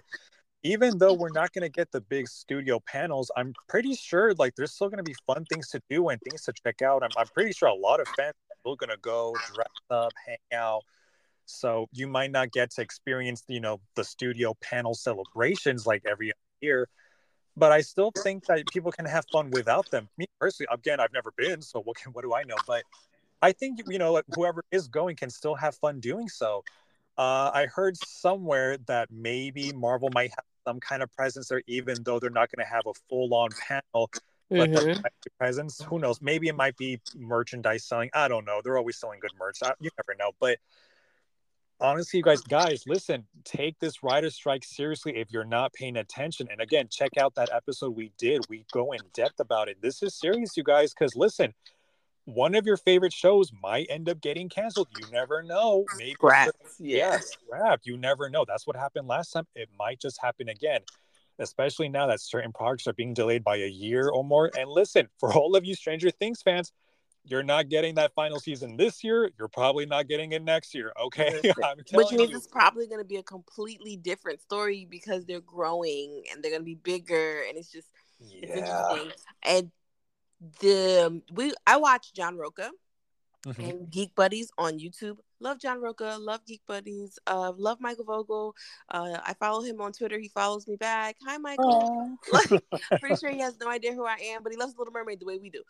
[0.64, 4.54] even though we're not going to get the big studio panels, I'm pretty sure like
[4.56, 7.02] there's still going to be fun things to do and things to check out.
[7.02, 8.34] I'm, I'm pretty sure a lot of fans
[8.66, 10.82] are going to go dress up, hang out.
[11.44, 16.32] So you might not get to experience, you know, the studio panel celebrations like every
[16.62, 16.88] year,
[17.58, 20.08] but I still think that people can have fun without them.
[20.16, 22.56] Me personally, again, I've never been, so what can what do I know?
[22.66, 22.84] But
[23.42, 26.64] I think you know, whoever is going can still have fun doing so.
[27.18, 31.96] Uh, I heard somewhere that maybe Marvel might have some kind of presence there, even
[32.04, 34.10] though they're not going to have a full-on panel.
[34.50, 35.00] But mm-hmm.
[35.38, 36.20] presence, who knows?
[36.20, 38.10] Maybe it might be merchandise selling.
[38.12, 38.60] I don't know.
[38.62, 39.58] They're always selling good merch.
[39.62, 40.32] I, you never know.
[40.38, 40.58] But
[41.80, 46.48] honestly, you guys, guys, listen, take this writer strike seriously if you're not paying attention.
[46.50, 48.44] And again, check out that episode we did.
[48.48, 49.78] We go in depth about it.
[49.80, 51.54] This is serious, you guys, because listen,
[52.24, 54.88] one of your favorite shows might end up getting canceled.
[54.98, 55.84] You never know.
[55.96, 56.56] Maybe scrapped.
[56.78, 57.86] Yeah, scrapped.
[57.86, 58.44] You never know.
[58.46, 59.46] That's what happened last time.
[59.54, 60.80] It might just happen again.
[61.38, 64.50] Especially now that certain projects are being delayed by a year or more.
[64.56, 66.72] And listen, for all of you Stranger Things fans,
[67.24, 69.30] you're not getting that final season this year.
[69.38, 70.92] You're probably not getting it next year.
[71.02, 71.40] Okay.
[71.92, 72.36] Which means you.
[72.36, 76.62] it's probably going to be a completely different story because they're growing and they're going
[76.62, 77.42] to be bigger.
[77.48, 77.88] And it's just,
[78.20, 78.38] yeah.
[78.42, 79.12] it's interesting.
[79.42, 79.70] And
[80.60, 82.70] the, we, I watch John Rocha
[83.46, 83.62] mm-hmm.
[83.62, 85.16] and Geek Buddies on YouTube.
[85.40, 88.54] Love John Rocha, love Geek Buddies, uh, love Michael Vogel.
[88.88, 90.18] Uh, I follow him on Twitter.
[90.18, 91.16] He follows me back.
[91.26, 92.18] Hi, Michael.
[93.00, 95.26] Pretty sure he has no idea who I am, but he loves Little Mermaid the
[95.26, 95.62] way we do.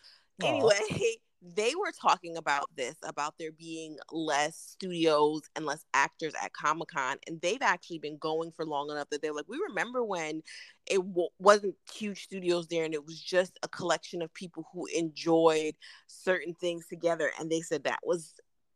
[0.43, 0.49] Aww.
[0.49, 0.81] Anyway,
[1.55, 6.89] they were talking about this about there being less studios and less actors at Comic
[6.89, 10.43] Con, and they've actually been going for long enough that they're like, we remember when
[10.87, 14.87] it w- wasn't huge studios there, and it was just a collection of people who
[14.95, 15.75] enjoyed
[16.07, 18.35] certain things together, and they said that was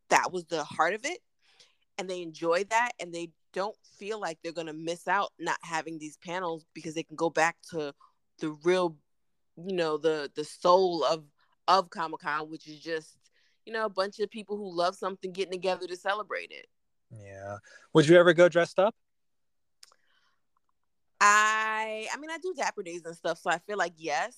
[0.09, 1.19] that was the heart of it,
[1.97, 5.97] and they enjoy that, and they don't feel like they're gonna miss out not having
[5.97, 7.93] these panels because they can go back to
[8.39, 8.95] the real,
[9.57, 11.23] you know, the the soul of
[11.67, 13.17] of Comic Con, which is just
[13.65, 16.67] you know a bunch of people who love something getting together to celebrate it.
[17.11, 17.57] Yeah.
[17.93, 18.95] Would you ever go dressed up?
[21.21, 24.37] I I mean I do dapper days and stuff, so I feel like yes,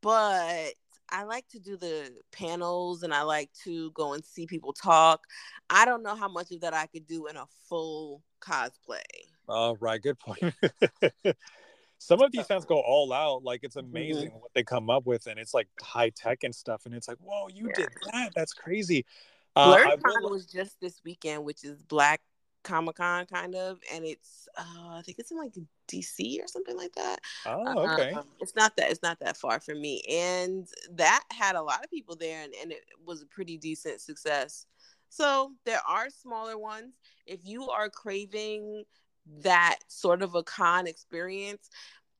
[0.00, 0.72] but
[1.10, 5.26] I like to do the panels and I like to go and see people talk.
[5.68, 9.02] I don't know how much of that I could do in a full cosplay.
[9.48, 10.54] All right, good point.
[11.98, 13.44] some of these fans go all out.
[13.44, 13.90] Like it's mm-hmm.
[13.90, 14.38] amazing mm-hmm.
[14.38, 16.86] what they come up with, and it's like high tech and stuff.
[16.86, 17.74] And it's like, whoa, you yeah.
[17.74, 18.32] did that?
[18.34, 19.04] That's crazy.
[19.56, 20.30] Uh, BlerdCon will...
[20.30, 22.20] was just this weekend, which is Black
[22.62, 25.52] Comic Con kind of, and it's uh, I think it's in like
[25.90, 27.20] DC or something like that.
[27.46, 28.12] Oh, okay.
[28.12, 31.84] Um, it's not that it's not that far from me, and that had a lot
[31.84, 34.66] of people there, and, and it was a pretty decent success.
[35.08, 36.94] So there are smaller ones.
[37.26, 38.84] If you are craving
[39.42, 41.68] that sort of a con experience,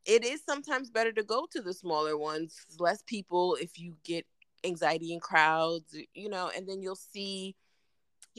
[0.04, 4.26] it is sometimes better to go to the smaller ones, less people if you get
[4.64, 7.54] anxiety in crowds, you know, and then you'll see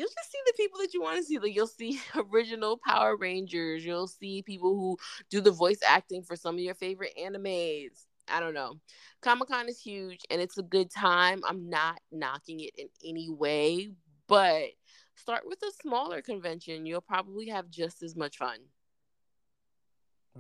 [0.02, 1.38] you'll just see the people that you want to see.
[1.38, 2.02] Like you'll see
[2.34, 4.98] original Power Rangers, you'll see people who
[5.30, 8.06] do the voice acting for some of your favorite animes.
[8.28, 8.80] I don't know.
[9.22, 11.42] Comic Con is huge and it's a good time.
[11.48, 13.92] I'm not knocking it in any way,
[14.28, 14.70] but
[15.16, 16.88] start with a smaller convention.
[16.88, 18.58] You'll probably have just as much fun.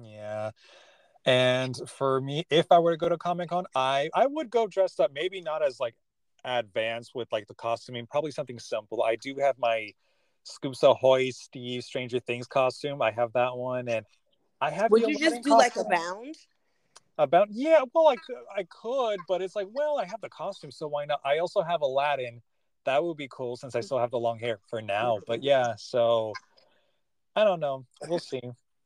[0.01, 0.51] Yeah.
[1.23, 4.65] And for me, if I were to go to Comic Con, I I would go
[4.65, 5.11] dressed up.
[5.13, 5.93] Maybe not as like
[6.43, 8.07] advanced with like the costuming.
[8.07, 9.03] Probably something simple.
[9.03, 9.91] I do have my
[10.43, 13.01] Scoops Ahoy Steve Stranger Things costume.
[13.01, 14.05] I have that one, and
[14.59, 14.91] I have.
[14.91, 15.57] Would you just do costume.
[15.57, 16.35] like a bound?
[17.17, 20.71] About yeah, well, I could, I could, but it's like, well, I have the costume,
[20.71, 21.19] so why not?
[21.23, 22.41] I also have Aladdin.
[22.85, 25.19] That would be cool since I still have the long hair for now.
[25.27, 26.33] But yeah, so
[27.35, 27.85] I don't know.
[28.07, 28.41] We'll see.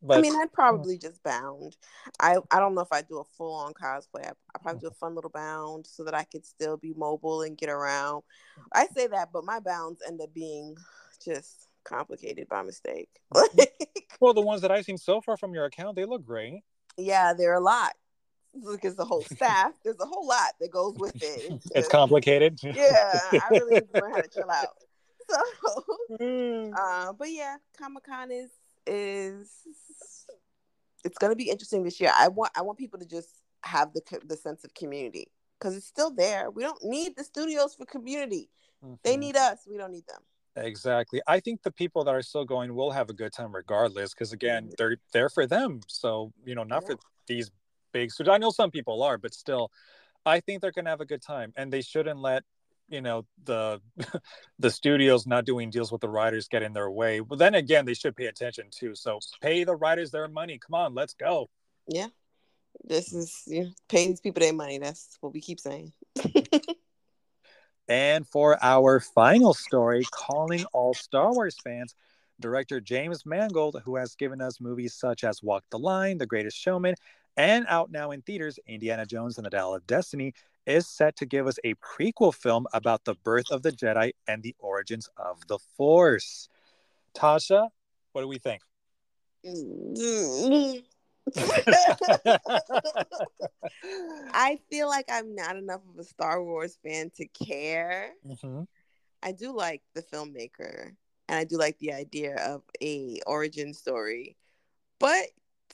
[0.05, 1.75] But, I mean, I'd probably just bound.
[2.19, 4.27] I I don't know if I do a full on cosplay.
[4.27, 7.41] I, I probably do a fun little bound so that I could still be mobile
[7.41, 8.23] and get around.
[8.73, 10.75] I say that, but my bounds end up being
[11.23, 13.09] just complicated by mistake.
[14.19, 16.61] well, the ones that I've seen so far from your account, they look great.
[16.97, 17.93] Yeah, they're a lot.
[18.53, 19.73] Look, it's the whole staff.
[19.83, 21.51] There's a whole lot that goes with it.
[21.51, 22.59] It's, it's complicated.
[22.63, 24.67] Yeah, I really need to learn how to chill out.
[25.27, 28.51] So, uh, but yeah, Comic Con is
[28.87, 29.49] is
[31.03, 32.11] it's going to be interesting this year.
[32.15, 35.27] I want I want people to just have the the sense of community
[35.59, 36.49] because it's still there.
[36.51, 38.49] We don't need the studios for community.
[38.83, 38.95] Mm-hmm.
[39.03, 39.59] They need us.
[39.69, 40.21] We don't need them.
[40.57, 41.21] Exactly.
[41.27, 44.31] I think the people that are still going will have a good time regardless because
[44.31, 44.73] again, mm-hmm.
[44.77, 45.81] they're there for them.
[45.87, 46.95] So, you know, not yeah.
[46.95, 47.51] for these
[47.91, 49.71] big So I know some people are, but still
[50.25, 52.43] I think they're going to have a good time and they shouldn't let
[52.89, 53.81] you know the
[54.59, 57.19] the studios not doing deals with the writers get in their way.
[57.19, 58.95] But then again they should pay attention too.
[58.95, 60.59] So pay the writers their money.
[60.59, 61.49] Come on let's go.
[61.87, 62.07] Yeah.
[62.83, 64.77] This is you know, paying these people their money.
[64.79, 65.93] That's what we keep saying.
[67.87, 71.93] And for our final story calling all star wars fans
[72.39, 76.57] director james mangold who has given us movies such as walk the line the greatest
[76.57, 76.95] showman
[77.37, 80.33] and out now in theaters indiana jones and the dial of destiny
[80.65, 84.43] is set to give us a prequel film about the birth of the Jedi and
[84.43, 86.49] the origins of the Force.
[87.15, 87.69] Tasha,
[88.11, 88.61] what do we think?
[94.33, 98.11] I feel like I'm not enough of a Star Wars fan to care.
[98.27, 98.63] Mm-hmm.
[99.23, 100.91] I do like the filmmaker
[101.27, 104.37] and I do like the idea of a origin story.
[104.99, 105.25] But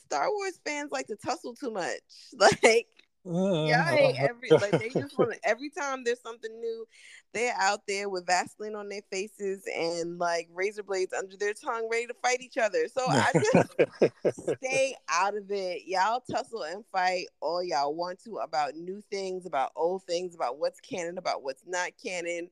[0.06, 2.00] Star Wars fans like to tussle too much.
[2.38, 2.88] Like
[3.24, 4.58] Uh, yeah, uh, every uh.
[4.60, 6.86] like they just want every time there's something new,
[7.34, 11.88] they're out there with Vaseline on their faces and like razor blades under their tongue,
[11.92, 12.88] ready to fight each other.
[12.88, 15.84] So I just stay out of it.
[15.86, 20.58] Y'all tussle and fight all y'all want to about new things, about old things, about
[20.58, 22.50] what's canon, about what's not canon.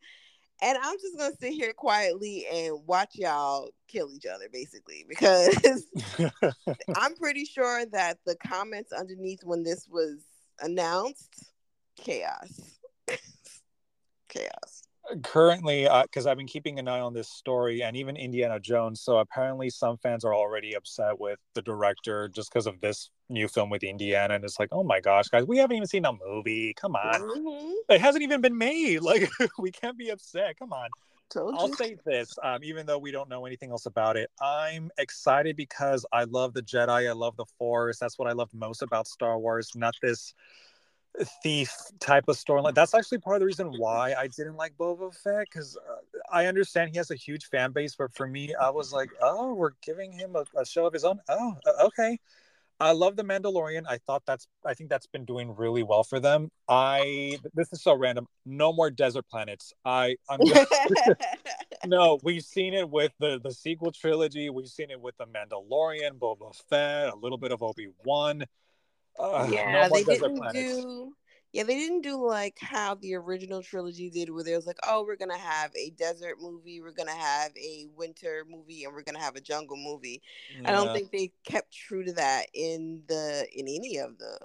[0.62, 5.86] And I'm just gonna sit here quietly and watch y'all kill each other, basically, because
[6.98, 10.20] I'm pretty sure that the comments underneath when this was
[10.62, 11.52] announced
[11.98, 12.62] chaos.
[14.30, 14.84] chaos.
[15.24, 19.02] Currently, because uh, I've been keeping an eye on this story and even Indiana Jones.
[19.02, 23.48] So apparently, some fans are already upset with the director just because of this new
[23.48, 24.36] film with Indiana.
[24.36, 26.76] And it's like, oh my gosh, guys, we haven't even seen a movie.
[26.76, 27.22] Come on.
[27.22, 27.72] Mm-hmm.
[27.90, 29.00] It hasn't even been made.
[29.10, 30.60] Like, we can't be upset.
[30.60, 30.90] Come on.
[31.30, 34.90] Told I'll say this, um, even though we don't know anything else about it, I'm
[34.98, 37.08] excited because I love the Jedi.
[37.08, 38.00] I love the Force.
[38.00, 39.72] That's what I love most about Star Wars.
[39.76, 40.34] Not this
[41.44, 42.74] thief type of storyline.
[42.74, 46.48] That's actually part of the reason why I didn't like Boba Fett because uh, I
[46.48, 49.74] understand he has a huge fan base, but for me, I was like, oh, we're
[49.82, 51.20] giving him a, a show of his own.
[51.30, 52.20] Oh, okay.
[52.80, 53.84] I love the Mandalorian.
[53.88, 56.50] I thought that's I think that's been doing really well for them.
[56.68, 58.28] I this is so random.
[58.46, 59.74] No more desert planets.
[59.84, 60.40] I I'm
[61.86, 62.20] no.
[62.24, 64.50] We've seen it with the the sequel trilogy.
[64.50, 68.46] We've seen it with the Mandalorian, Boba Fett, a little bit of Obi Wan.
[69.18, 70.84] Uh, yeah, no they didn't planets.
[70.84, 71.14] do
[71.52, 75.04] yeah, they didn't do like how the original trilogy did, where there was like, oh,
[75.04, 79.20] we're gonna have a desert movie, we're gonna have a winter movie, and we're gonna
[79.20, 80.22] have a jungle movie.
[80.56, 80.70] Yeah.
[80.70, 84.38] I don't think they kept true to that in the in any of the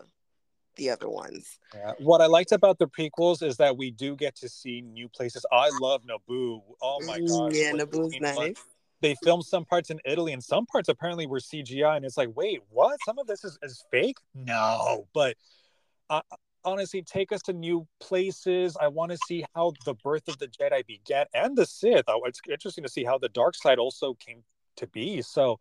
[0.77, 1.59] the other ones.
[1.75, 1.93] Yeah.
[1.99, 5.45] What I liked about the prequels is that we do get to see new places.
[5.53, 6.63] I love Naboo.
[6.81, 7.55] Oh my mm, god.
[7.55, 8.57] Yeah, like, Naboo's nice.
[9.03, 12.31] They filmed some parts in Italy and some parts apparently were CGI, and it's like,
[12.35, 12.99] wait, what?
[13.05, 14.17] Some of this is, is fake?
[14.35, 15.37] No, but
[16.09, 16.23] uh,
[16.65, 18.77] honestly take us to new places.
[18.81, 22.05] I want to see how the birth of the Jedi began and the Sith.
[22.09, 24.43] Oh, it's interesting to see how the dark side also came
[24.77, 25.23] to be.
[25.23, 25.59] So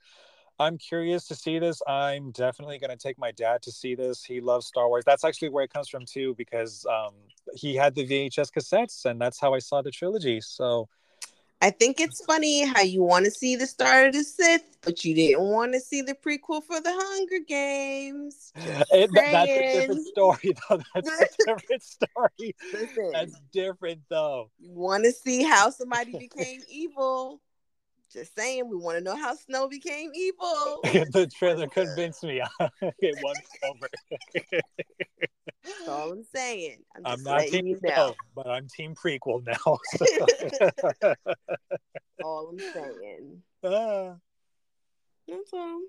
[0.59, 1.81] I'm curious to see this.
[1.87, 4.23] I'm definitely going to take my dad to see this.
[4.23, 5.03] He loves Star Wars.
[5.05, 7.13] That's actually where it comes from too, because um,
[7.55, 10.41] he had the VHS cassettes, and that's how I saw the trilogy.
[10.41, 10.87] So
[11.61, 15.05] I think it's funny how you want to see the start of the Sith, but
[15.05, 18.51] you didn't want to see the prequel for the Hunger Games.
[18.91, 20.81] It, that's a different story, though.
[20.93, 22.55] That's a different story.
[22.73, 24.51] Listen, that's different, though.
[24.59, 27.39] You want to see how somebody became evil.
[28.13, 30.79] Just saying, we want to know how Snow became evil.
[30.83, 32.41] the trailer convinced me.
[32.81, 33.89] it won over.
[35.63, 36.77] That's all I'm saying.
[36.95, 38.15] I'm, I'm not team you know.
[38.35, 39.79] But I'm team prequel now.
[39.95, 40.05] so.
[42.21, 43.41] All I'm saying.
[43.63, 44.15] Ah.
[45.27, 45.81] That's all.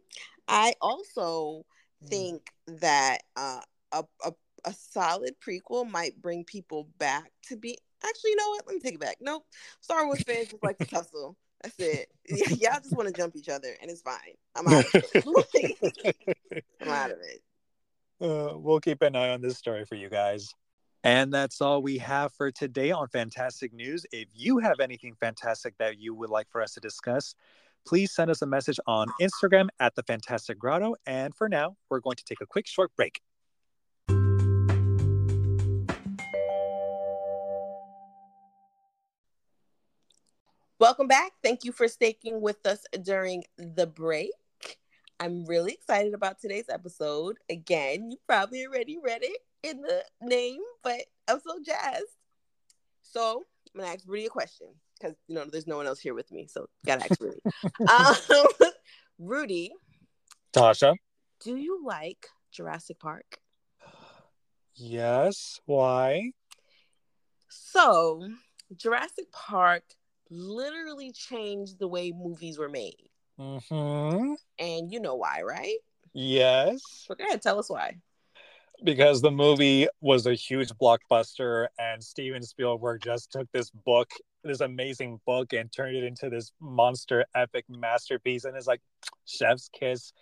[0.48, 1.64] I also
[2.04, 2.08] Mm.
[2.08, 3.60] think that uh,
[3.92, 4.32] a, a
[4.66, 7.78] a solid prequel might bring people back to be.
[8.04, 8.66] Actually, you know what?
[8.66, 9.16] Let me take it back.
[9.20, 9.46] Nope.
[9.80, 11.36] Star Wars fans just like to tussle.
[11.64, 12.08] That's it.
[12.60, 14.18] Y'all just want to jump each other, and it's fine.
[14.54, 16.16] I'm out of it.
[16.80, 17.42] I'm out of it.
[18.20, 20.52] Uh, we'll keep an eye on this story for you guys.
[21.04, 24.04] And that's all we have for today on Fantastic News.
[24.12, 27.34] If you have anything fantastic that you would like for us to discuss,
[27.86, 30.96] please send us a message on Instagram at the Fantastic Grotto.
[31.06, 33.20] And for now, we're going to take a quick short break.
[40.84, 41.32] Welcome back.
[41.42, 44.32] Thank you for sticking with us during the break.
[45.18, 47.38] I'm really excited about today's episode.
[47.48, 52.04] Again, you probably already read it in the name, but I'm so jazzed.
[53.00, 54.66] So I'm gonna ask Rudy a question
[55.00, 57.40] because you know there's no one else here with me, so gotta ask Rudy.
[57.90, 58.70] um,
[59.18, 59.72] Rudy,
[60.52, 60.96] Tasha?
[61.40, 63.38] do you like Jurassic Park?
[64.74, 65.60] Yes.
[65.64, 66.32] Why?
[67.48, 68.28] So
[68.76, 69.84] Jurassic Park
[70.34, 73.08] literally changed the way movies were made,
[73.38, 75.78] hmm and you know why, right?
[76.12, 76.82] Yes.
[77.06, 77.96] So go ahead, tell us why.
[78.82, 84.10] Because the movie was a huge blockbuster, and Steven Spielberg just took this book,
[84.42, 88.44] this amazing book, and turned it into this monster epic masterpiece.
[88.44, 88.82] And it's like
[89.26, 90.12] Chef's Kiss.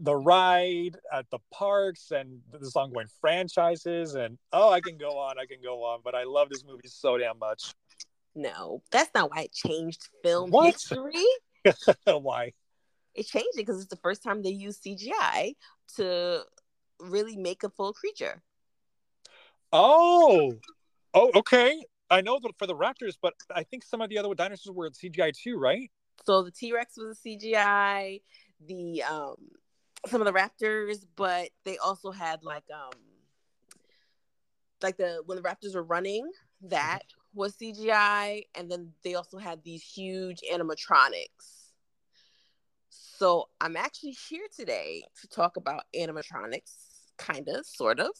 [0.00, 5.38] The ride at the parks and this ongoing franchises, and oh, I can go on,
[5.38, 7.74] I can go on, but I love this movie so damn much.
[8.34, 10.74] No, that's not why it changed film What?
[10.74, 11.24] history.
[12.06, 12.52] Why?
[13.14, 15.54] It changed it because it's the first time they used CGI
[15.96, 16.42] to
[17.00, 18.42] really make a full creature.
[19.72, 20.52] Oh,
[21.14, 21.84] oh, okay.
[22.10, 25.32] I know for the Raptors, but I think some of the other dinosaurs were CGI
[25.32, 25.90] too, right?
[26.24, 28.20] So the T Rex was a CGI,
[28.66, 29.36] the um
[30.06, 32.92] some of the raptors, but they also had like um
[34.82, 36.30] like the when the raptors were running,
[36.62, 37.00] that
[37.34, 41.66] was CGI, and then they also had these huge animatronics.
[42.88, 46.72] So I'm actually here today to talk about animatronics,
[47.16, 48.10] kind of, sort of.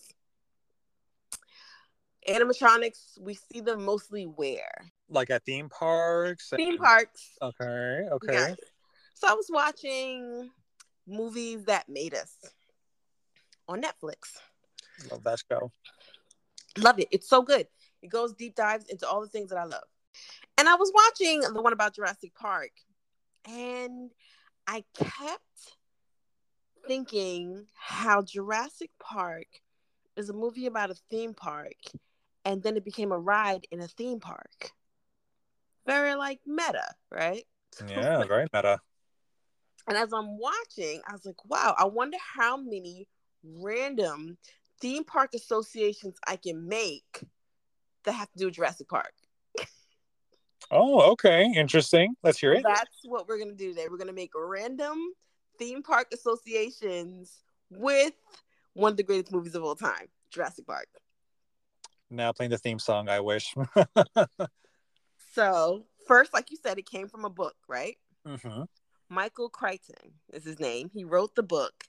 [2.29, 4.71] Animatronics, we see them mostly where?
[5.09, 6.53] Like at theme parks.
[6.53, 7.31] and- Theme parks.
[7.41, 8.55] Okay, okay.
[9.15, 10.51] So I was watching
[11.07, 12.35] movies that made us
[13.69, 14.37] on Netflix.
[15.11, 15.73] Love that show.
[16.77, 17.09] Love it.
[17.11, 17.67] It's so good.
[18.03, 19.85] It goes deep dives into all the things that I love.
[20.57, 22.73] And I was watching the one about Jurassic Park,
[23.49, 24.11] and
[24.67, 25.77] I kept
[26.87, 29.47] thinking how Jurassic Park
[30.17, 31.77] is a movie about a theme park,
[32.45, 34.73] and then it became a ride in a theme park.
[35.87, 37.45] Very like meta, right?
[37.89, 38.81] Yeah, very meta.
[39.87, 43.07] And as I'm watching, I was like, wow, I wonder how many
[43.43, 44.37] random
[44.81, 47.23] theme park associations I can make
[48.09, 49.13] that have to do with Jurassic Park.
[50.71, 51.51] Oh, okay.
[51.55, 52.15] Interesting.
[52.23, 52.63] Let's hear it.
[52.63, 53.87] that's what we're going to do today.
[53.91, 54.99] We're going to make random
[55.59, 57.33] theme park associations
[57.71, 58.13] with
[58.75, 60.89] one of the greatest movies of all time, Jurassic Park.
[62.11, 63.55] Now playing the theme song, I wish.
[65.35, 67.97] So, first, like you said, it came from a book, right?
[68.27, 68.63] hmm
[69.09, 70.91] Michael Crichton is his name.
[70.93, 71.85] He wrote the book.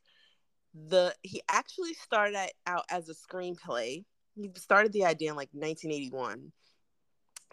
[0.74, 4.06] The he actually started out as a screenplay.
[4.36, 6.52] He started the idea in like 1981.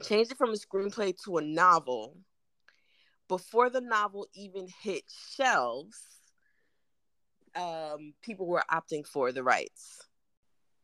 [0.02, 2.16] Changed it from a screenplay to a novel.
[3.28, 5.02] Before the novel even hit
[5.34, 5.98] shelves,
[7.56, 10.02] um, people were opting for the rights.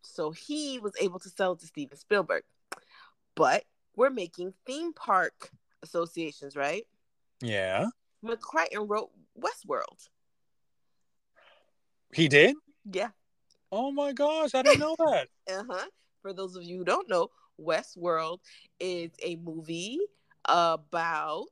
[0.03, 2.43] So he was able to sell it to Steven Spielberg.
[3.35, 3.65] But
[3.95, 5.51] we're making theme park
[5.83, 6.85] associations, right?
[7.41, 7.87] Yeah.
[8.25, 10.09] McCrichton wrote Westworld.
[12.13, 12.57] He did?
[12.91, 13.11] Yeah.
[13.73, 15.29] Oh my gosh, I didn't know that.
[15.51, 15.87] Uh huh.
[16.21, 17.29] For those of you who don't know,
[17.61, 18.39] Westworld
[18.79, 19.99] is a movie
[20.45, 21.47] about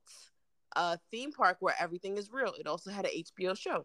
[0.77, 2.55] a theme park where everything is real.
[2.59, 3.85] It also had an HBO show.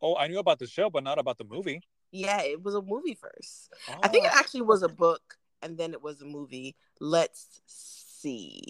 [0.00, 1.82] Oh, I knew about the show, but not about the movie.
[2.12, 3.72] Yeah, it was a movie first.
[4.02, 6.76] I think it Oh, actually was a book and then it was a movie.
[7.00, 8.62] Let's see.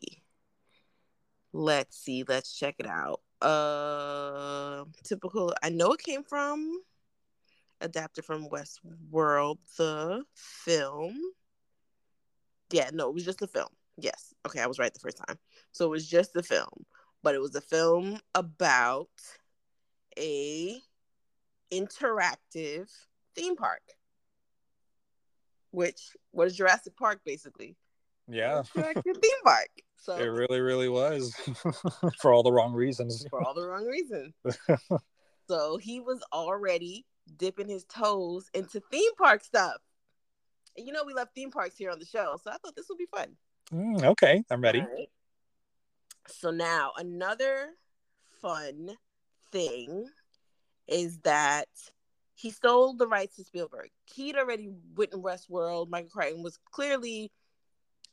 [1.53, 2.25] Let's see.
[2.27, 3.21] Let's check it out.
[3.41, 6.81] Uh typical I know it came from
[7.81, 11.19] adapted from Westworld, the film.
[12.71, 13.69] Yeah, no, it was just a film.
[13.97, 14.33] Yes.
[14.47, 15.39] Okay, I was right the first time.
[15.73, 16.85] So it was just the film,
[17.23, 19.09] but it was a film about
[20.19, 20.77] a
[21.73, 22.89] interactive
[23.35, 23.83] theme park.
[25.71, 26.01] Which
[26.33, 27.77] was Jurassic Park basically.
[28.29, 28.63] Yeah.
[28.75, 29.69] Interactive theme park.
[29.97, 31.35] So It really, really was
[32.21, 33.27] for all the wrong reasons.
[33.31, 34.35] for all the wrong reasons.
[35.47, 37.05] So he was already
[37.37, 39.77] dipping his toes into theme park stuff.
[40.77, 42.87] And you know we love theme parks here on the show, so I thought this
[42.89, 43.37] would be fun.
[43.73, 44.81] Mm, okay, I'm ready.
[44.81, 45.09] Right.
[46.27, 47.69] So now another
[48.41, 48.97] fun
[49.53, 50.07] thing
[50.89, 51.69] is that
[52.35, 53.91] he stole the rights to Spielberg.
[54.13, 55.89] He'd already written Westworld.
[55.89, 57.31] Michael Crichton was clearly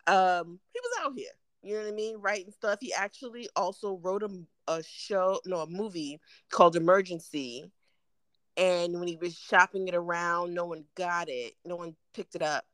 [0.08, 1.32] um he was out here.
[1.64, 2.18] You know what I mean?
[2.18, 2.80] Writing stuff.
[2.82, 4.30] He actually also wrote a,
[4.68, 7.72] a show, no, a movie called Emergency.
[8.58, 11.54] And when he was shopping it around, no one got it.
[11.66, 12.66] No one picked it up.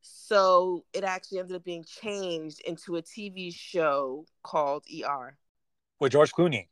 [0.00, 5.36] So it actually ended up being changed into a TV show called ER.
[6.00, 6.68] With George Clooney.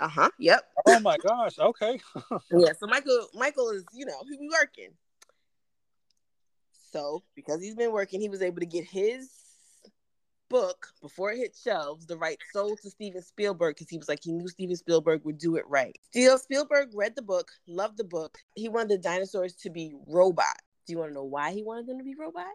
[0.00, 0.30] Uh huh.
[0.38, 0.64] Yep.
[0.86, 1.58] Oh my gosh.
[1.58, 2.00] Okay.
[2.50, 2.72] Yeah.
[2.78, 4.90] So Michael, Michael is, you know, he be working.
[6.92, 9.30] So because he's been working, he was able to get his
[10.48, 12.06] book before it hit shelves.
[12.06, 15.38] The rights sold to Steven Spielberg because he was like he knew Steven Spielberg would
[15.38, 15.96] do it right.
[16.10, 18.38] Still, Spielberg read the book, loved the book.
[18.54, 20.62] He wanted the dinosaurs to be robots.
[20.86, 22.46] Do you want to know why he wanted them to be robots?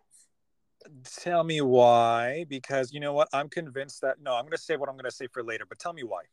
[1.21, 2.45] Tell me why.
[2.49, 3.29] Because you know what?
[3.33, 5.93] I'm convinced that no, I'm gonna say what I'm gonna say for later, but tell
[5.93, 6.23] me why.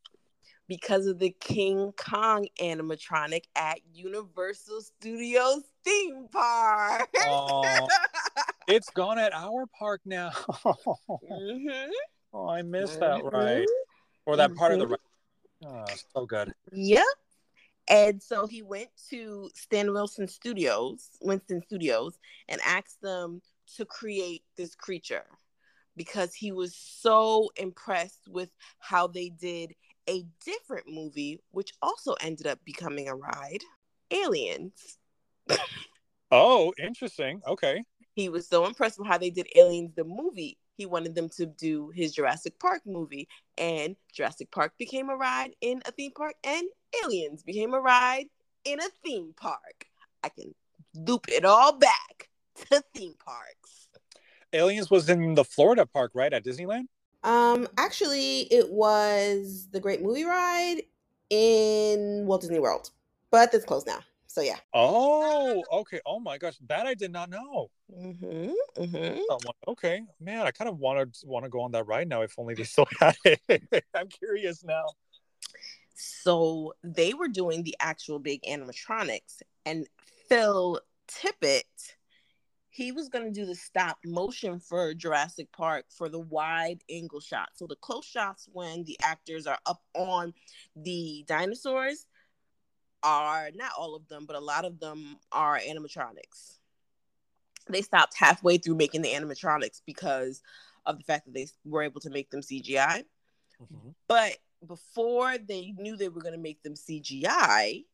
[0.66, 7.10] because of the King Kong animatronic at Universal Studios theme park.
[7.26, 7.88] Oh.
[8.66, 10.30] It's gone at our park now.
[11.30, 11.90] Mhm.
[12.32, 13.32] oh, I missed that Mhm.
[13.32, 13.68] right.
[14.26, 14.90] Or that part of the Mhm.
[14.90, 15.00] right.
[15.66, 16.54] Oh, so good.
[16.72, 17.04] Yep.
[17.88, 22.18] And so he went to Stan Wilson Studios, Winston Studios,
[22.48, 23.42] and asked them
[23.76, 25.26] to create this creature
[25.96, 29.74] because he was so impressed with how they did
[30.08, 33.62] a different movie, which also ended up becoming a ride
[34.10, 34.98] Aliens.
[36.30, 37.42] Oh, interesting.
[37.46, 37.82] Okay.
[38.14, 40.58] He was so impressed with how they did Aliens, the movie.
[40.76, 45.54] He wanted them to do his Jurassic Park movie, and Jurassic Park became a ride
[45.60, 46.66] in a theme park, and
[47.04, 48.26] Aliens became a ride
[48.64, 49.86] in a theme park.
[50.24, 50.54] I can
[50.94, 52.30] loop it all back
[52.70, 53.88] to theme parks.
[54.52, 56.32] Aliens was in the Florida park, right?
[56.32, 56.86] At Disneyland?
[57.22, 60.82] Um, actually, it was the Great Movie Ride
[61.28, 62.90] in Walt Disney World,
[63.30, 64.00] but it's closed now.
[64.30, 64.58] So yeah.
[64.72, 66.00] Oh, okay.
[66.06, 66.54] Oh my gosh.
[66.68, 67.68] That I did not know.
[67.92, 68.52] Mm-hmm.
[68.80, 69.20] Mm-hmm.
[69.28, 70.02] Someone, okay.
[70.20, 72.54] Man, I kind of want to want to go on that ride now if only
[72.54, 73.40] they still had it.
[73.94, 74.84] I'm curious now.
[75.96, 79.88] So they were doing the actual big animatronics, and
[80.28, 81.96] Phil Tippett,
[82.70, 87.20] he was going to do the stop motion for Jurassic Park for the wide angle
[87.20, 87.48] shot.
[87.54, 90.32] So the close shots when the actors are up on
[90.76, 92.06] the dinosaurs
[93.02, 96.58] are not all of them, but a lot of them are animatronics.
[97.68, 100.42] They stopped halfway through making the animatronics because
[100.86, 103.04] of the fact that they were able to make them CGI.
[103.62, 103.90] Mm-hmm.
[104.08, 104.36] But
[104.66, 107.84] before they knew they were going to make them CGI,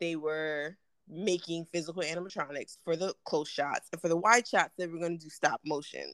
[0.00, 0.76] they were
[1.08, 3.88] making physical animatronics for the close shots.
[3.92, 6.12] And for the wide shots, they were going to do stop motion.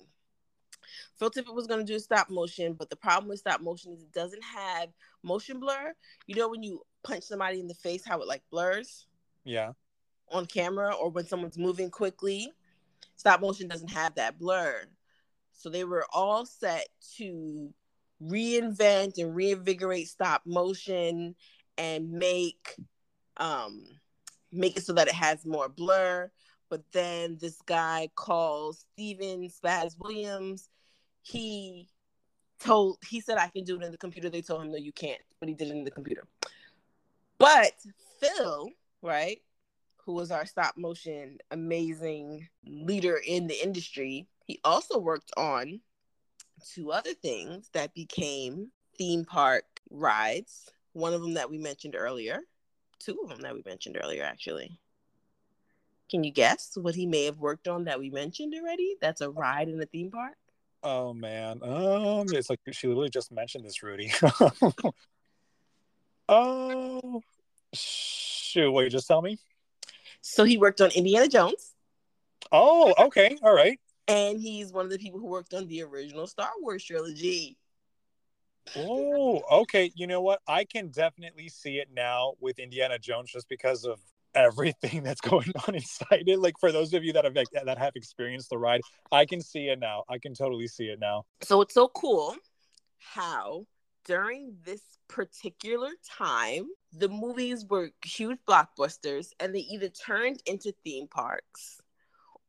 [1.19, 4.03] Phil Tippett was going to do stop motion, but the problem with stop motion is
[4.03, 4.89] it doesn't have
[5.23, 5.93] motion blur.
[6.27, 9.07] You know, when you punch somebody in the face, how it like blurs
[9.45, 9.73] Yeah.
[10.31, 12.51] on camera or when someone's moving quickly.
[13.17, 14.85] Stop motion doesn't have that blur.
[15.53, 17.73] So they were all set to
[18.23, 21.35] reinvent and reinvigorate stop motion
[21.77, 22.77] and make
[23.37, 23.85] um
[24.53, 26.31] make it so that it has more blur.
[26.71, 30.71] But then this guy called Steven Spaz Williams,
[31.25, 31.89] he
[32.61, 34.29] told he said I can do it in the computer.
[34.29, 36.25] They told him no, you can't, but he did it in the computer.
[37.39, 37.73] But
[38.21, 38.71] Phil,
[39.03, 39.41] right,
[39.97, 45.81] who was our stop motion amazing leader in the industry, he also worked on
[46.75, 50.71] two other things that became theme park rides.
[50.93, 52.41] One of them that we mentioned earlier,
[52.99, 54.79] two of them that we mentioned earlier, actually.
[56.11, 58.97] Can you guess what he may have worked on that we mentioned already?
[59.01, 60.37] That's a ride in a theme park.
[60.85, 61.61] Oh man.
[61.63, 64.13] Um, it's like she literally just mentioned this, Rudy.
[66.29, 67.23] oh
[67.73, 68.71] shoot!
[68.71, 69.39] Wait, just tell me.
[70.21, 71.75] So he worked on Indiana Jones,
[72.53, 73.79] Oh, okay, all right.
[74.09, 77.57] and he's one of the people who worked on the original Star Wars trilogy.
[78.77, 79.91] Oh, okay.
[79.95, 80.41] You know what?
[80.47, 84.01] I can definitely see it now with Indiana Jones just because of
[84.35, 86.39] everything that's going on inside it.
[86.39, 88.81] Like for those of you that have that have experienced the ride,
[89.13, 90.05] I can see it now.
[90.09, 91.25] I can totally see it now.
[91.43, 92.37] So it's so cool
[92.99, 93.67] how
[94.05, 101.09] during this particular time, the movies were huge blockbusters and they either turned into theme
[101.09, 101.81] parks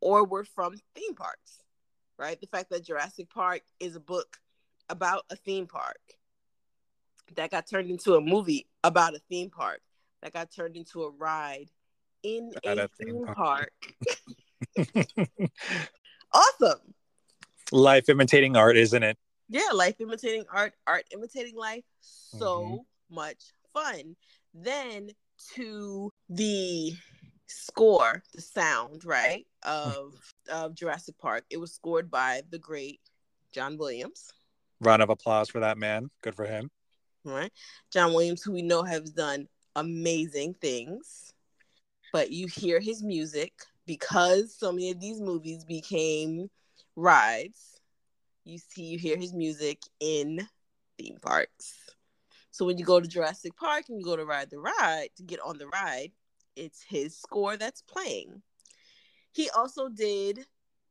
[0.02, 1.64] or were from theme parks,
[2.18, 2.40] right?
[2.40, 4.38] The fact that Jurassic Park is a book
[4.90, 6.00] about a theme park
[7.36, 9.82] that got turned into a movie about a theme park
[10.22, 11.70] that got turned into a ride
[12.26, 13.72] in a, a, theme, theme park.
[14.78, 14.98] park.
[16.34, 16.80] awesome.
[17.72, 19.18] Life imitating art, isn't it?
[19.48, 21.84] Yeah, life imitating art, art imitating life.
[22.02, 23.16] So mm-hmm.
[23.16, 24.16] much fun.
[24.54, 25.10] Then
[25.54, 26.94] to the
[27.48, 30.14] score, the sound, right, of
[30.52, 31.44] of Jurassic Park.
[31.50, 33.02] It was scored by the great
[33.52, 34.32] John Williams.
[34.82, 36.10] Round of applause for that man.
[36.22, 36.70] Good for him.
[37.24, 37.52] Right.
[37.92, 41.34] John Williams, who we know has done amazing things.
[42.16, 43.52] But you hear his music
[43.86, 46.50] because so many of these movies became
[46.96, 47.82] rides.
[48.46, 50.48] You see, you hear his music in
[50.98, 51.74] theme parks.
[52.52, 55.24] So when you go to Jurassic Park and you go to ride the ride to
[55.24, 56.14] get on the ride,
[56.56, 58.42] it's his score that's playing.
[59.34, 60.40] He also did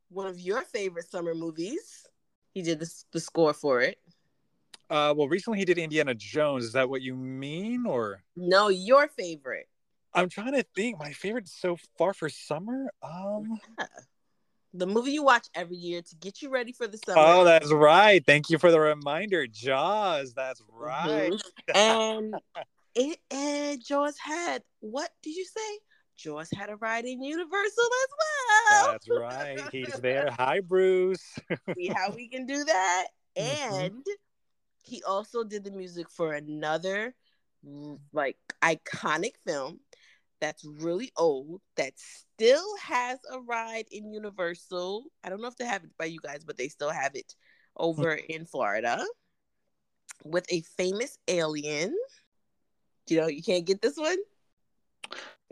[0.09, 2.05] one of your favorite summer movies.
[2.53, 3.97] He did the, the score for it.
[4.91, 6.65] Uh, well, recently he did Indiana Jones.
[6.65, 8.69] Is that what you mean, or no?
[8.69, 9.67] Your favorite?
[10.15, 10.99] I'm trying to think.
[10.99, 12.87] My favorite so far for summer.
[13.03, 13.85] Um, yeah.
[14.73, 17.21] the movie you watch every year to get you ready for the summer.
[17.21, 18.25] Oh, that's right.
[18.25, 20.33] Thank you for the reminder, Jaws.
[20.33, 21.31] That's right.
[21.31, 21.77] Mm-hmm.
[21.77, 22.35] and
[22.95, 25.79] it and Jaws had what did you say?
[26.17, 28.91] Jaws had a ride in Universal as well.
[28.91, 29.59] That's right.
[29.71, 30.29] He's there.
[30.37, 31.37] Hi, Bruce.
[31.75, 33.07] See how we can do that.
[33.37, 33.75] Mm-hmm.
[33.75, 34.05] And
[34.81, 37.13] he also did the music for another
[38.13, 39.79] like iconic film
[40.39, 45.05] that's really old that still has a ride in Universal.
[45.23, 47.35] I don't know if they have it by you guys, but they still have it
[47.77, 49.05] over in Florida
[50.23, 51.95] with a famous alien.
[53.07, 54.17] You know, you can't get this one.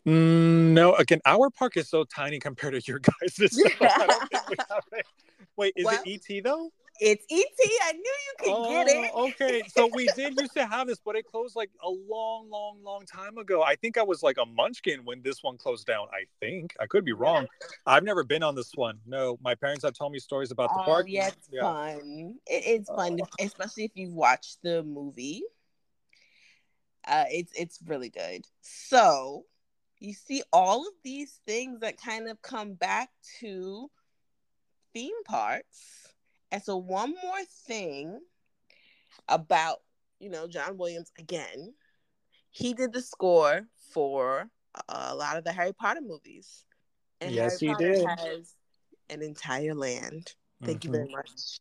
[0.06, 3.38] Mm, no, again, our park is so tiny compared to your guys'.
[3.52, 3.70] So
[5.56, 6.72] Wait, is well, it ET though?
[7.06, 7.70] It's ET.
[7.84, 9.12] I knew you could oh, get it.
[9.14, 9.62] Oh, okay.
[9.68, 13.06] So we did used to have this, but it closed like a long, long, long
[13.06, 13.62] time ago.
[13.62, 16.08] I think I was like a munchkin when this one closed down.
[16.14, 16.74] I think.
[16.80, 17.48] I could be wrong.
[17.86, 19.00] I've never been on this one.
[19.06, 21.08] No, my parents have told me stories about the oh, park.
[21.10, 21.62] Yeah, it's yeah.
[21.62, 22.36] fun.
[22.48, 25.44] It, it's fun, uh, especially if you've watched the movie.
[27.06, 28.46] Uh, it's it's really good.
[28.62, 29.44] So
[30.00, 33.10] you see all of these things that kind of come back
[33.42, 33.90] to
[34.94, 36.13] theme parks
[36.54, 38.20] and so, one more thing
[39.28, 39.78] about,
[40.20, 41.74] you know, John Williams again,
[42.52, 44.48] he did the score for
[44.88, 46.64] a lot of the Harry Potter movies.
[47.20, 48.08] And yes, Harry Potter he did.
[48.08, 48.54] has
[49.10, 50.36] an entire land.
[50.64, 50.90] Thank mm-hmm.
[50.90, 51.16] you very mm-hmm.
[51.16, 51.60] much.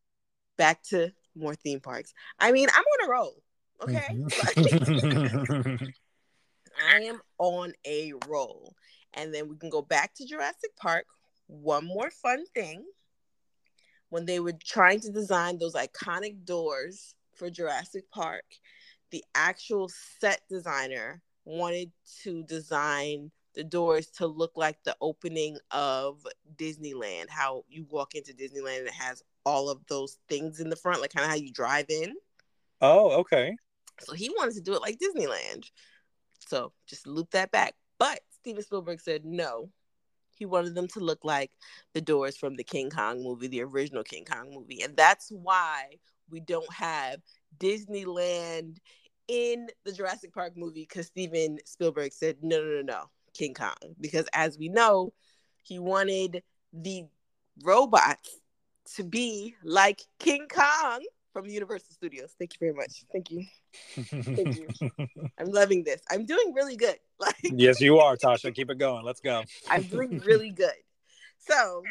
[0.58, 2.12] Back to more theme parks.
[2.38, 3.42] I mean, I'm on a roll.
[3.80, 4.06] Okay.
[4.12, 5.86] Mm-hmm.
[6.92, 8.74] I am on a roll.
[9.14, 11.06] And then we can go back to Jurassic Park.
[11.46, 12.84] One more fun thing
[14.12, 18.44] when they were trying to design those iconic doors for Jurassic Park,
[19.10, 19.90] the actual
[20.20, 21.90] set designer wanted
[22.22, 27.30] to design the doors to look like the opening of Disneyland.
[27.30, 31.00] How you walk into Disneyland and it has all of those things in the front,
[31.00, 32.12] like kind of how you drive in.
[32.82, 33.56] Oh, okay.
[34.00, 35.70] So he wanted to do it like Disneyland.
[36.46, 37.76] So just loop that back.
[37.98, 39.70] But Steven Spielberg said no.
[40.34, 41.50] He wanted them to look like
[41.94, 44.82] the doors from the King Kong movie, the original King Kong movie.
[44.82, 45.96] And that's why
[46.30, 47.20] we don't have
[47.58, 48.78] Disneyland
[49.28, 53.04] in the Jurassic Park movie because Steven Spielberg said, no, no, no, no,
[53.34, 53.94] King Kong.
[54.00, 55.12] Because as we know,
[55.62, 57.04] he wanted the
[57.62, 58.38] robots
[58.96, 62.34] to be like King Kong from Universal Studios.
[62.38, 63.04] Thank you very much.
[63.12, 63.44] Thank you.
[63.94, 64.68] Thank you.
[65.38, 66.00] I'm loving this.
[66.10, 66.96] I'm doing really good.
[67.22, 68.52] Like Yes, you are, Tasha.
[68.52, 69.04] Keep it going.
[69.04, 69.44] Let's go.
[69.70, 70.74] I'm doing really good.
[71.38, 71.84] So,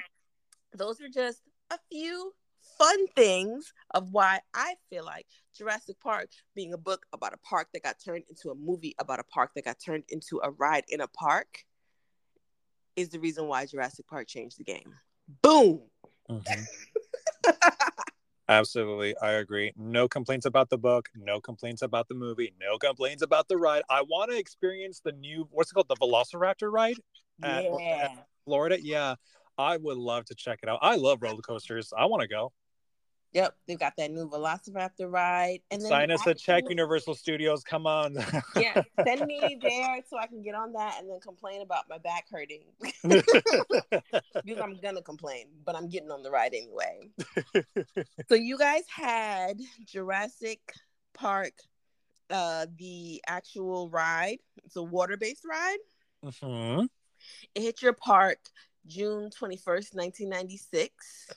[0.73, 1.39] those are just
[1.69, 2.33] a few
[2.77, 5.27] fun things of why I feel like
[5.57, 9.19] Jurassic Park being a book about a park that got turned into a movie about
[9.19, 11.63] a park that got turned into a ride in a park
[12.97, 14.93] is the reason why Jurassic Park changed the game.
[15.41, 15.81] Boom.
[16.29, 16.61] Mm-hmm.
[18.51, 19.15] Absolutely.
[19.21, 19.71] I agree.
[19.77, 23.81] No complaints about the book, no complaints about the movie, no complaints about the ride.
[23.89, 25.87] I want to experience the new, what's it called?
[25.87, 26.97] The Velociraptor ride
[27.41, 28.09] at, yeah.
[28.11, 28.77] at Florida.
[28.83, 29.15] Yeah.
[29.57, 30.79] I would love to check it out.
[30.81, 31.93] I love roller coasters.
[31.97, 32.51] I want to go.
[33.33, 35.59] Yep, they've got that new Velociraptor ride.
[35.71, 37.63] And sign us a check, Universal Studios.
[37.63, 38.17] Come on.
[38.57, 41.97] yeah, send me there so I can get on that and then complain about my
[41.97, 42.63] back hurting.
[43.03, 47.09] because I'm gonna complain, but I'm getting on the ride anyway.
[48.27, 50.59] so you guys had Jurassic
[51.13, 51.53] Park,
[52.29, 54.39] uh, the actual ride.
[54.65, 55.79] It's a water-based ride.
[56.25, 56.85] Mm-hmm.
[57.55, 58.39] It hit your park
[58.87, 61.29] June 21st, 1996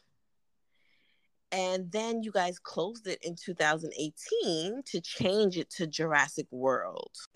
[1.54, 7.12] and then you guys closed it in 2018 to change it to Jurassic World.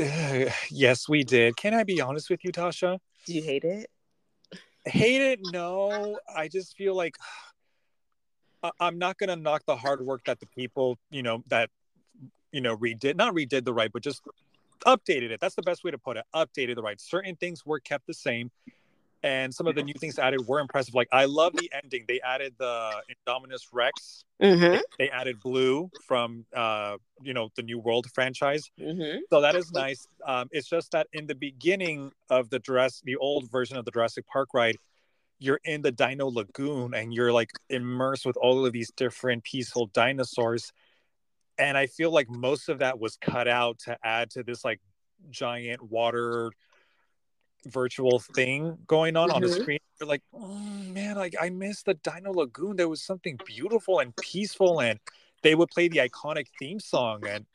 [0.70, 1.56] yes, we did.
[1.56, 2.98] Can I be honest with you, Tasha?
[3.26, 3.88] Do you hate it?
[4.84, 5.40] Hate it?
[5.52, 6.18] No.
[6.34, 7.16] I just feel like
[8.80, 11.70] I'm not going to knock the hard work that the people, you know, that,
[12.50, 14.22] you know, redid, not redid the right, but just
[14.84, 15.38] updated it.
[15.40, 16.24] That's the best way to put it.
[16.34, 17.00] Updated the right.
[17.00, 18.50] Certain things were kept the same
[19.22, 20.94] and some of the new things added were impressive.
[20.94, 22.04] Like I love the ending.
[22.06, 24.24] They added the Indominus Rex.
[24.40, 24.80] Mm-hmm.
[24.98, 28.70] They added Blue from uh, you know the New World franchise.
[28.80, 29.20] Mm-hmm.
[29.30, 30.06] So that is nice.
[30.24, 33.90] Um, it's just that in the beginning of the dress, the old version of the
[33.90, 34.76] Jurassic Park ride,
[35.40, 39.86] you're in the Dino Lagoon and you're like immersed with all of these different peaceful
[39.86, 40.72] dinosaurs.
[41.58, 44.80] And I feel like most of that was cut out to add to this like
[45.30, 46.52] giant water
[47.68, 49.36] virtual thing going on mm-hmm.
[49.36, 49.62] on the mm-hmm.
[49.62, 50.58] screen you're like oh
[50.92, 54.98] man like i miss the dino lagoon there was something beautiful and peaceful and
[55.42, 57.46] they would play the iconic theme song and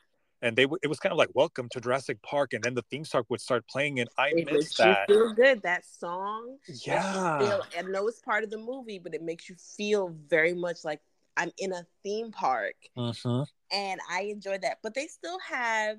[0.44, 3.04] and they it was kind of like welcome to Jurassic Park and then the theme
[3.04, 5.06] song would start playing and I it miss that.
[5.08, 6.58] feel good that song.
[6.68, 7.38] Yeah.
[7.38, 10.84] Feel, I know it's part of the movie, but it makes you feel very much
[10.84, 11.00] like
[11.38, 12.74] I'm in a theme park.
[12.96, 13.44] Mm-hmm.
[13.74, 14.80] And I enjoy that.
[14.82, 15.96] But they still have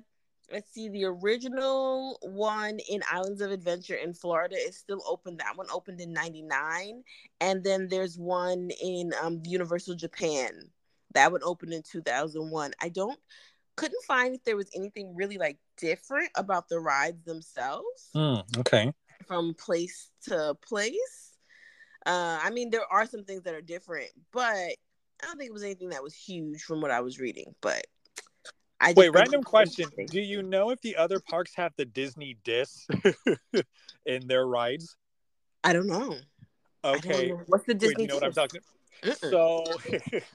[0.52, 5.36] let's see the original one in islands of adventure in florida is still open.
[5.38, 7.02] That one opened in 99
[7.40, 10.50] and then there's one in um, universal japan.
[11.14, 13.18] That one opened in 2001 i don't
[13.76, 18.08] couldn't find if there was anything really like different about the rides themselves.
[18.14, 18.90] Mm, okay.
[19.26, 21.32] From place to place.
[22.06, 24.76] Uh, i mean there are some things that are different but i
[25.22, 27.84] don't think it was anything that was huge from what i was reading but
[28.80, 29.90] I Wait, random question.
[30.10, 32.86] Do you know if the other parks have the Disney disc
[34.06, 34.96] in their rides?
[35.64, 36.16] I don't know.
[36.84, 37.28] Okay.
[37.28, 37.44] Don't know.
[37.46, 38.60] What's the Disney Wait, you know what I'm talking
[39.30, 39.64] So,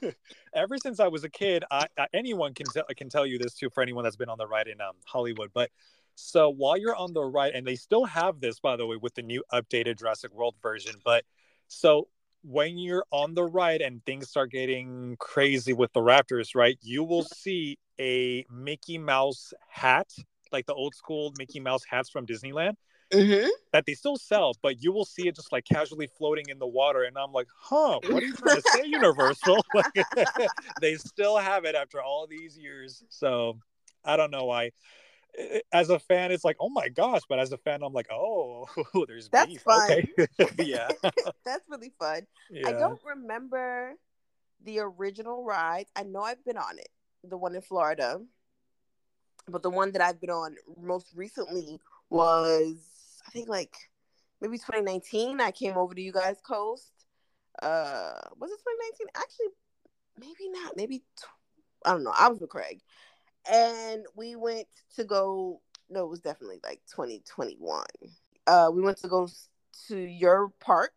[0.54, 3.54] ever since I was a kid, I, I anyone can tell can tell you this
[3.54, 5.50] too for anyone that's been on the ride in um, Hollywood.
[5.54, 5.70] But
[6.14, 9.14] so while you're on the ride, and they still have this by the way with
[9.14, 10.94] the new updated Jurassic World version.
[11.04, 11.24] But
[11.68, 12.08] so
[12.42, 16.78] when you're on the ride and things start getting crazy with the Raptors, right?
[16.82, 20.12] You will see a Mickey Mouse hat,
[20.50, 22.74] like the old school Mickey Mouse hats from Disneyland.
[23.12, 23.48] Mm-hmm.
[23.74, 26.66] That they still sell, but you will see it just like casually floating in the
[26.66, 28.00] water, and I'm like, "Huh?
[28.08, 29.62] What are you trying to say, Universal?"
[30.80, 33.04] they still have it after all these years.
[33.10, 33.58] So
[34.02, 34.70] I don't know why
[35.72, 38.66] as a fan, it's like, oh my gosh, but as a fan, I'm like, oh,
[39.06, 39.62] there's that's beef.
[39.62, 39.90] fun.
[39.90, 40.26] Okay.
[40.58, 40.88] yeah,
[41.44, 42.26] that's really fun.
[42.50, 42.68] Yeah.
[42.68, 43.94] I don't remember
[44.64, 45.86] the original ride.
[45.96, 46.88] I know I've been on it,
[47.24, 48.20] the one in Florida,
[49.48, 51.80] but the one that I've been on most recently
[52.10, 52.76] was,
[53.26, 53.74] I think, like
[54.40, 55.40] maybe 2019.
[55.40, 56.92] I came over to you guys' coast.
[57.60, 59.06] Uh, was it 2019?
[59.16, 59.46] Actually,
[60.18, 60.76] maybe not.
[60.76, 62.14] Maybe tw- I don't know.
[62.16, 62.80] I was with Craig
[63.50, 64.66] and we went
[64.96, 67.84] to go no it was definitely like 2021
[68.46, 69.28] uh we went to go
[69.88, 70.92] to your park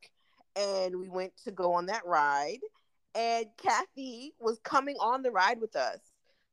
[0.56, 2.60] and we went to go on that ride.
[3.14, 6.00] And kathy was coming on the ride with us.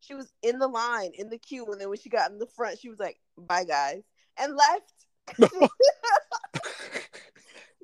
[0.00, 2.46] She was in the line in the queue and then when she got in the
[2.46, 4.02] front she was like bye guys
[4.36, 5.52] and left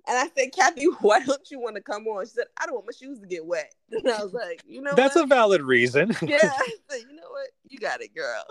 [0.09, 2.25] And I said, Kathy, why don't you want to come on?
[2.25, 3.75] She said, I don't want my shoes to get wet.
[3.91, 5.25] And I was like, you know, that's what?
[5.25, 6.09] a valid reason.
[6.23, 8.45] yeah, I said, you know what, you got it, girl.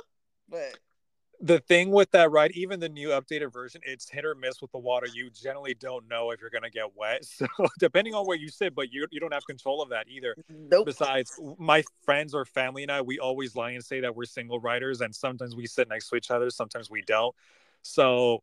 [0.49, 0.78] But
[1.39, 4.72] the thing with that ride, even the new updated version, it's hit or miss with
[4.72, 5.08] the water.
[5.14, 7.24] You generally don't know if you're gonna get wet.
[7.26, 7.47] So
[7.80, 10.36] depending on where you sit, but you you don't have control of that either.
[10.49, 10.88] Nope.
[10.88, 14.60] Besides, my friends or family and I, we always lie and say that we're single
[14.60, 17.36] riders, and sometimes we sit next to each other, sometimes we don't.
[17.84, 18.41] So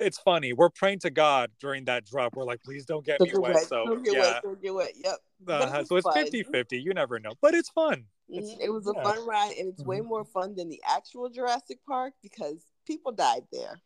[0.00, 0.52] it's funny.
[0.52, 2.36] We're praying to God during that drop.
[2.36, 3.54] We're like, please don't get don't me wet.
[3.54, 3.64] wet.
[3.64, 4.20] So don't get yeah.
[4.20, 4.42] wet.
[4.42, 4.92] Don't get wet.
[4.96, 5.16] Yep.
[5.46, 6.80] Uh, so it's 50 50.
[6.80, 7.32] You never know.
[7.40, 8.04] But it's fun.
[8.30, 8.38] Mm-hmm.
[8.38, 9.02] It's, it was a yeah.
[9.02, 9.90] fun ride, and it's mm-hmm.
[9.90, 13.80] way more fun than the actual Jurassic Park because people died there.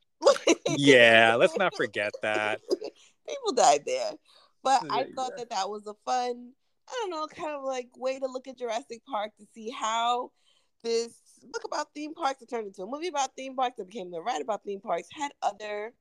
[0.70, 2.60] yeah, let's not forget that.
[3.28, 4.12] people died there.
[4.62, 6.52] But I thought that that was a fun,
[6.88, 10.30] I don't know, kind of like way to look at Jurassic Park to see how
[10.84, 11.14] this
[11.50, 14.20] book about theme parks that turned into a movie about theme parks that became the
[14.20, 15.92] ride about theme parks had other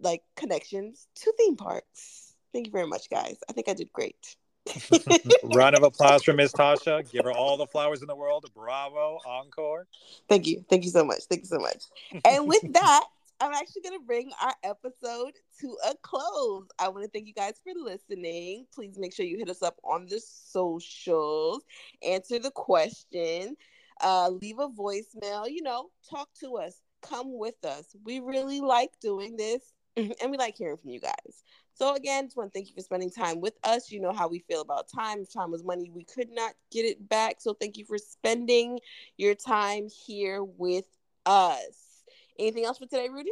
[0.00, 2.34] like connections to theme parks.
[2.52, 3.38] Thank you very much, guys.
[3.48, 4.36] I think I did great.
[5.42, 7.10] Round of applause for Miss Tasha.
[7.10, 8.46] Give her all the flowers in the world.
[8.54, 9.18] Bravo.
[9.26, 9.86] Encore.
[10.28, 10.64] Thank you.
[10.68, 11.24] Thank you so much.
[11.28, 11.84] Thank you so much.
[12.24, 13.04] And with that,
[13.40, 16.66] I'm actually going to bring our episode to a close.
[16.78, 18.66] I want to thank you guys for listening.
[18.74, 21.62] Please make sure you hit us up on the socials,
[22.04, 23.56] answer the question,
[24.02, 27.94] uh, leave a voicemail, you know, talk to us, come with us.
[28.04, 29.62] We really like doing this
[30.20, 31.42] and we like hearing from you guys.
[31.74, 33.90] So again, just want to thank you for spending time with us.
[33.90, 35.20] You know how we feel about time.
[35.20, 37.36] If time was money, we could not get it back.
[37.40, 38.80] So thank you for spending
[39.16, 40.86] your time here with
[41.26, 42.02] us.
[42.38, 43.30] Anything else for today, Rudy?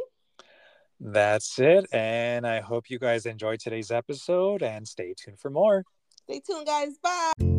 [0.99, 1.85] That's it.
[1.93, 5.83] And I hope you guys enjoyed today's episode and stay tuned for more.
[6.23, 6.97] Stay tuned, guys.
[6.97, 7.56] Bye.